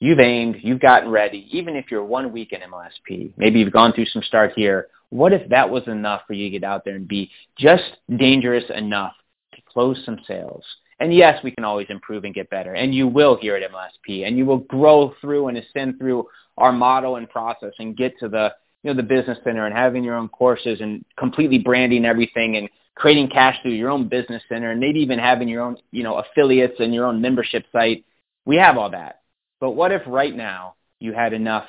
You've 0.00 0.20
aimed, 0.20 0.56
you've 0.62 0.80
gotten 0.80 1.10
ready, 1.10 1.48
even 1.50 1.74
if 1.74 1.90
you're 1.90 2.04
one 2.04 2.32
week 2.32 2.52
in 2.52 2.60
MLSP, 2.60 3.32
maybe 3.36 3.58
you've 3.58 3.72
gone 3.72 3.92
through 3.92 4.06
some 4.06 4.22
start 4.22 4.52
here. 4.54 4.88
What 5.10 5.32
if 5.32 5.48
that 5.48 5.68
was 5.68 5.88
enough 5.88 6.22
for 6.26 6.34
you 6.34 6.44
to 6.44 6.58
get 6.58 6.64
out 6.64 6.84
there 6.84 6.94
and 6.94 7.08
be 7.08 7.30
just 7.58 7.96
dangerous 8.16 8.64
enough 8.74 9.14
to 9.54 9.60
close 9.68 10.00
some 10.04 10.18
sales 10.26 10.64
And 11.00 11.14
yes, 11.14 11.42
we 11.42 11.50
can 11.50 11.64
always 11.64 11.86
improve 11.90 12.24
and 12.24 12.34
get 12.34 12.50
better. 12.50 12.74
And 12.74 12.94
you 12.94 13.08
will 13.08 13.36
here 13.40 13.56
at 13.56 13.70
MLSP. 13.70 14.26
And 14.26 14.36
you 14.36 14.44
will 14.46 14.58
grow 14.58 15.14
through 15.20 15.48
and 15.48 15.58
ascend 15.58 15.98
through 15.98 16.26
our 16.56 16.72
model 16.72 17.16
and 17.16 17.28
process 17.28 17.72
and 17.78 17.96
get 17.96 18.18
to 18.18 18.28
the 18.28 18.52
you 18.82 18.90
know 18.90 18.96
the 18.96 19.02
business 19.02 19.38
center 19.44 19.66
and 19.66 19.74
having 19.74 20.04
your 20.04 20.14
own 20.14 20.28
courses 20.28 20.80
and 20.80 21.04
completely 21.18 21.58
branding 21.58 22.04
everything 22.04 22.56
and 22.56 22.68
creating 22.94 23.28
cash 23.28 23.56
through 23.62 23.72
your 23.72 23.90
own 23.90 24.08
business 24.08 24.42
center 24.48 24.70
and 24.70 24.80
maybe 24.80 25.00
even 25.00 25.18
having 25.18 25.48
your 25.48 25.62
own 25.62 25.76
you 25.90 26.02
know 26.02 26.16
affiliates 26.16 26.76
and 26.78 26.94
your 26.94 27.06
own 27.06 27.20
membership 27.20 27.64
site. 27.72 28.04
We 28.44 28.56
have 28.56 28.78
all 28.78 28.90
that. 28.90 29.20
But 29.60 29.72
what 29.72 29.92
if 29.92 30.02
right 30.06 30.34
now 30.34 30.74
you 31.00 31.12
had 31.12 31.32
enough 31.32 31.66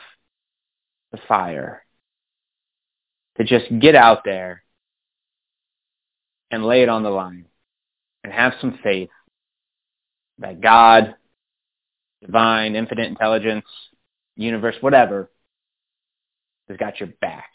to 1.14 1.22
fire 1.28 1.84
to 3.38 3.44
just 3.44 3.66
get 3.80 3.96
out 3.96 4.24
there 4.24 4.64
and 6.52 6.66
lay 6.66 6.82
it 6.84 6.90
on 6.90 7.04
the 7.04 7.10
line 7.10 7.46
and 8.24 8.34
have 8.34 8.54
some 8.60 8.80
faith 8.84 9.10
that 10.40 10.62
God, 10.62 11.16
divine, 12.22 12.76
infinite 12.76 13.08
intelligence, 13.08 13.66
universe, 14.36 14.76
whatever, 14.82 15.30
has 16.70 16.78
got 16.78 17.00
your 17.00 17.10
back. 17.20 17.52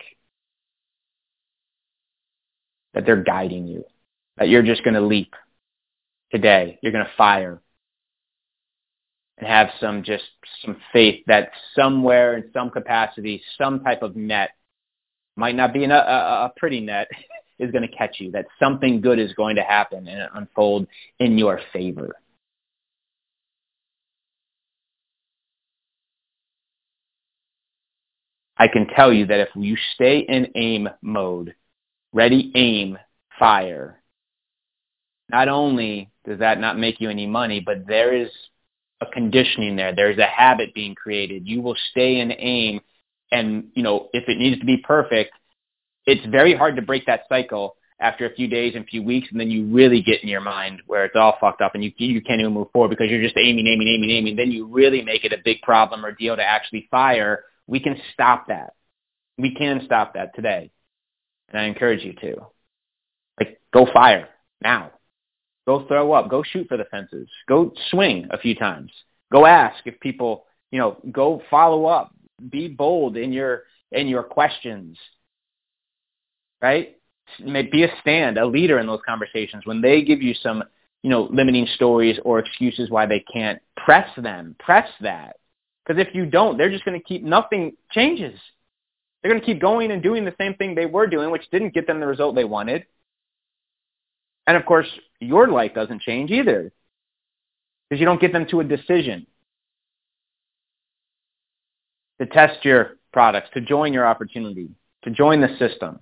That 2.92 3.06
they're 3.06 3.22
guiding 3.22 3.66
you. 3.66 3.84
That 4.36 4.48
you're 4.48 4.62
just 4.62 4.84
going 4.84 4.94
to 4.94 5.00
leap 5.00 5.34
today. 6.30 6.78
You're 6.82 6.92
going 6.92 7.04
to 7.04 7.10
fire. 7.16 7.60
And 9.38 9.48
have 9.48 9.68
some 9.80 10.04
just 10.04 10.24
some 10.64 10.76
faith 10.92 11.24
that 11.26 11.50
somewhere 11.74 12.36
in 12.36 12.50
some 12.52 12.70
capacity, 12.70 13.42
some 13.58 13.80
type 13.80 14.02
of 14.02 14.14
net, 14.14 14.50
might 15.34 15.56
not 15.56 15.72
be 15.72 15.84
a, 15.84 15.90
a, 15.90 16.44
a 16.44 16.52
pretty 16.56 16.80
net, 16.80 17.08
is 17.58 17.72
going 17.72 17.82
to 17.88 17.96
catch 17.96 18.20
you. 18.20 18.30
That 18.30 18.46
something 18.60 19.00
good 19.00 19.18
is 19.18 19.32
going 19.34 19.56
to 19.56 19.62
happen 19.62 20.06
and 20.06 20.28
unfold 20.34 20.86
in 21.18 21.36
your 21.36 21.60
favor. 21.72 22.14
I 28.56 28.68
can 28.68 28.86
tell 28.86 29.12
you 29.12 29.26
that 29.26 29.40
if 29.40 29.48
you 29.54 29.76
stay 29.94 30.20
in 30.20 30.52
aim 30.54 30.88
mode, 31.02 31.54
ready, 32.12 32.52
aim, 32.54 32.98
fire, 33.38 34.00
not 35.28 35.48
only 35.48 36.10
does 36.24 36.38
that 36.38 36.60
not 36.60 36.78
make 36.78 37.00
you 37.00 37.10
any 37.10 37.26
money, 37.26 37.60
but 37.60 37.86
there 37.86 38.14
is 38.14 38.30
a 39.00 39.06
conditioning 39.06 39.76
there. 39.76 39.94
There's 39.94 40.18
a 40.18 40.26
habit 40.26 40.74
being 40.74 40.94
created. 40.94 41.46
You 41.46 41.62
will 41.62 41.76
stay 41.90 42.20
in 42.20 42.32
aim 42.32 42.80
and, 43.32 43.68
you 43.74 43.82
know, 43.82 44.08
if 44.12 44.28
it 44.28 44.38
needs 44.38 44.60
to 44.60 44.66
be 44.66 44.76
perfect, 44.76 45.32
it's 46.06 46.24
very 46.26 46.54
hard 46.54 46.76
to 46.76 46.82
break 46.82 47.06
that 47.06 47.22
cycle 47.28 47.76
after 47.98 48.26
a 48.26 48.34
few 48.34 48.46
days 48.48 48.74
and 48.74 48.84
a 48.84 48.86
few 48.86 49.02
weeks, 49.02 49.28
and 49.30 49.40
then 49.40 49.50
you 49.50 49.66
really 49.66 50.02
get 50.02 50.22
in 50.22 50.28
your 50.28 50.40
mind 50.40 50.82
where 50.86 51.04
it's 51.04 51.16
all 51.16 51.36
fucked 51.40 51.60
up 51.60 51.74
and 51.74 51.82
you 51.82 51.92
you 51.96 52.20
can't 52.20 52.40
even 52.40 52.52
move 52.52 52.68
forward 52.72 52.90
because 52.90 53.08
you're 53.08 53.22
just 53.22 53.36
aiming, 53.36 53.66
aiming, 53.66 53.88
aiming, 53.88 54.10
aiming. 54.10 54.36
Then 54.36 54.50
you 54.52 54.66
really 54.66 55.02
make 55.02 55.24
it 55.24 55.32
a 55.32 55.38
big 55.44 55.62
problem 55.62 56.04
or 56.04 56.12
deal 56.12 56.36
to 56.36 56.42
actually 56.44 56.86
fire 56.90 57.44
we 57.66 57.80
can 57.80 57.96
stop 58.12 58.48
that. 58.48 58.74
We 59.38 59.54
can 59.54 59.82
stop 59.84 60.14
that 60.14 60.34
today. 60.34 60.70
And 61.48 61.60
I 61.60 61.64
encourage 61.64 62.02
you 62.02 62.12
to. 62.14 62.46
Like, 63.38 63.60
go 63.72 63.86
fire 63.92 64.28
now. 64.62 64.92
Go 65.66 65.86
throw 65.86 66.12
up. 66.12 66.30
Go 66.30 66.42
shoot 66.42 66.68
for 66.68 66.76
the 66.76 66.84
fences. 66.84 67.28
Go 67.48 67.72
swing 67.90 68.28
a 68.30 68.38
few 68.38 68.54
times. 68.54 68.92
Go 69.32 69.46
ask 69.46 69.86
if 69.86 69.98
people, 70.00 70.44
you 70.70 70.78
know, 70.78 70.98
go 71.10 71.42
follow 71.50 71.86
up. 71.86 72.14
Be 72.50 72.68
bold 72.68 73.16
in 73.16 73.32
your 73.32 73.62
in 73.90 74.08
your 74.08 74.22
questions. 74.22 74.98
Right? 76.60 76.96
Be 77.38 77.84
a 77.84 77.88
stand, 78.00 78.36
a 78.38 78.46
leader 78.46 78.78
in 78.78 78.86
those 78.86 79.00
conversations. 79.06 79.64
When 79.66 79.80
they 79.80 80.02
give 80.02 80.20
you 80.20 80.34
some, 80.34 80.62
you 81.02 81.10
know, 81.10 81.28
limiting 81.30 81.66
stories 81.74 82.18
or 82.24 82.38
excuses 82.38 82.90
why 82.90 83.06
they 83.06 83.20
can't, 83.20 83.60
press 83.76 84.08
them. 84.16 84.56
Press 84.58 84.88
that. 85.00 85.36
Because 85.84 86.00
if 86.00 86.14
you 86.14 86.26
don't, 86.26 86.56
they're 86.56 86.70
just 86.70 86.84
going 86.84 86.98
to 86.98 87.04
keep, 87.04 87.22
nothing 87.22 87.76
changes. 87.90 88.38
They're 89.22 89.30
going 89.30 89.40
to 89.40 89.46
keep 89.46 89.60
going 89.60 89.90
and 89.90 90.02
doing 90.02 90.24
the 90.24 90.34
same 90.38 90.54
thing 90.54 90.74
they 90.74 90.86
were 90.86 91.06
doing, 91.06 91.30
which 91.30 91.50
didn't 91.50 91.74
get 91.74 91.86
them 91.86 92.00
the 92.00 92.06
result 92.06 92.34
they 92.34 92.44
wanted. 92.44 92.84
And 94.46 94.56
of 94.56 94.64
course, 94.66 94.86
your 95.20 95.48
life 95.48 95.74
doesn't 95.74 96.02
change 96.02 96.30
either 96.30 96.72
because 97.88 98.00
you 98.00 98.06
don't 98.06 98.20
get 98.20 98.32
them 98.32 98.46
to 98.50 98.60
a 98.60 98.64
decision 98.64 99.26
to 102.20 102.26
test 102.26 102.64
your 102.64 102.96
products, 103.12 103.48
to 103.54 103.60
join 103.60 103.92
your 103.92 104.06
opportunity, 104.06 104.68
to 105.02 105.10
join 105.10 105.40
the 105.40 105.56
system. 105.58 106.00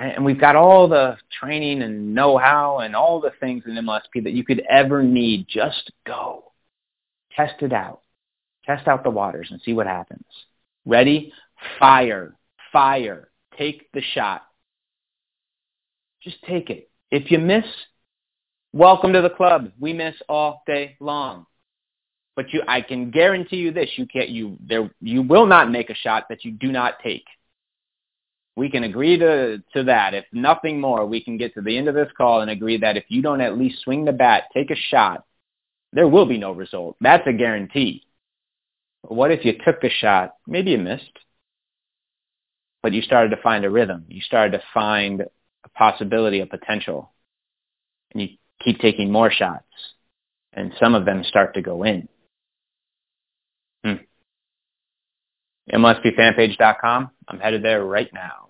And 0.00 0.24
we've 0.24 0.40
got 0.40 0.56
all 0.56 0.88
the 0.88 1.18
training 1.30 1.82
and 1.82 2.14
know-how 2.14 2.78
and 2.78 2.96
all 2.96 3.20
the 3.20 3.32
things 3.38 3.64
in 3.66 3.74
MLSP 3.74 4.24
that 4.24 4.32
you 4.32 4.44
could 4.44 4.62
ever 4.70 5.02
need. 5.02 5.46
Just 5.46 5.92
go. 6.06 6.52
Test 7.36 7.60
it 7.60 7.72
out. 7.72 8.00
Test 8.64 8.88
out 8.88 9.04
the 9.04 9.10
waters 9.10 9.48
and 9.50 9.60
see 9.60 9.74
what 9.74 9.86
happens. 9.86 10.24
Ready? 10.86 11.32
Fire. 11.78 12.34
Fire. 12.72 13.28
Take 13.58 13.92
the 13.92 14.00
shot. 14.14 14.42
Just 16.22 16.42
take 16.44 16.70
it. 16.70 16.88
If 17.10 17.30
you 17.30 17.38
miss, 17.38 17.64
welcome 18.72 19.12
to 19.12 19.20
the 19.20 19.30
club. 19.30 19.70
We 19.78 19.92
miss 19.92 20.14
all 20.30 20.62
day 20.66 20.96
long. 20.98 21.44
But 22.36 22.54
you, 22.54 22.62
I 22.66 22.80
can 22.80 23.10
guarantee 23.10 23.56
you 23.56 23.70
this: 23.70 23.90
you 23.96 24.06
can't, 24.06 24.30
you 24.30 24.56
there, 24.66 24.90
you 25.00 25.20
will 25.20 25.46
not 25.46 25.70
make 25.70 25.90
a 25.90 25.94
shot 25.94 26.26
that 26.30 26.44
you 26.44 26.52
do 26.52 26.72
not 26.72 27.00
take 27.02 27.24
we 28.60 28.70
can 28.70 28.84
agree 28.84 29.16
to, 29.16 29.62
to 29.72 29.84
that. 29.84 30.12
If 30.12 30.26
nothing 30.32 30.82
more, 30.82 31.06
we 31.06 31.24
can 31.24 31.38
get 31.38 31.54
to 31.54 31.62
the 31.62 31.78
end 31.78 31.88
of 31.88 31.94
this 31.94 32.12
call 32.14 32.42
and 32.42 32.50
agree 32.50 32.76
that 32.76 32.98
if 32.98 33.04
you 33.08 33.22
don't 33.22 33.40
at 33.40 33.56
least 33.56 33.80
swing 33.82 34.04
the 34.04 34.12
bat, 34.12 34.44
take 34.52 34.70
a 34.70 34.76
shot, 34.76 35.24
there 35.94 36.06
will 36.06 36.26
be 36.26 36.36
no 36.36 36.52
result. 36.52 36.96
That's 37.00 37.26
a 37.26 37.32
guarantee. 37.32 38.04
What 39.00 39.30
if 39.30 39.46
you 39.46 39.54
took 39.64 39.80
the 39.80 39.88
shot? 39.88 40.34
Maybe 40.46 40.72
you 40.72 40.78
missed, 40.78 41.18
but 42.82 42.92
you 42.92 43.00
started 43.00 43.30
to 43.30 43.42
find 43.42 43.64
a 43.64 43.70
rhythm. 43.70 44.04
You 44.08 44.20
started 44.20 44.58
to 44.58 44.62
find 44.74 45.22
a 45.22 45.68
possibility, 45.70 46.40
a 46.40 46.46
potential, 46.46 47.14
and 48.12 48.20
you 48.20 48.28
keep 48.62 48.78
taking 48.80 49.10
more 49.10 49.30
shots, 49.30 49.64
and 50.52 50.74
some 50.78 50.94
of 50.94 51.06
them 51.06 51.24
start 51.24 51.54
to 51.54 51.62
go 51.62 51.82
in. 51.84 52.08
Hmm. 53.82 53.94
MLSPfanpage.com. 55.72 57.10
I'm 57.26 57.40
headed 57.40 57.64
there 57.64 57.82
right 57.82 58.10
now. 58.12 58.49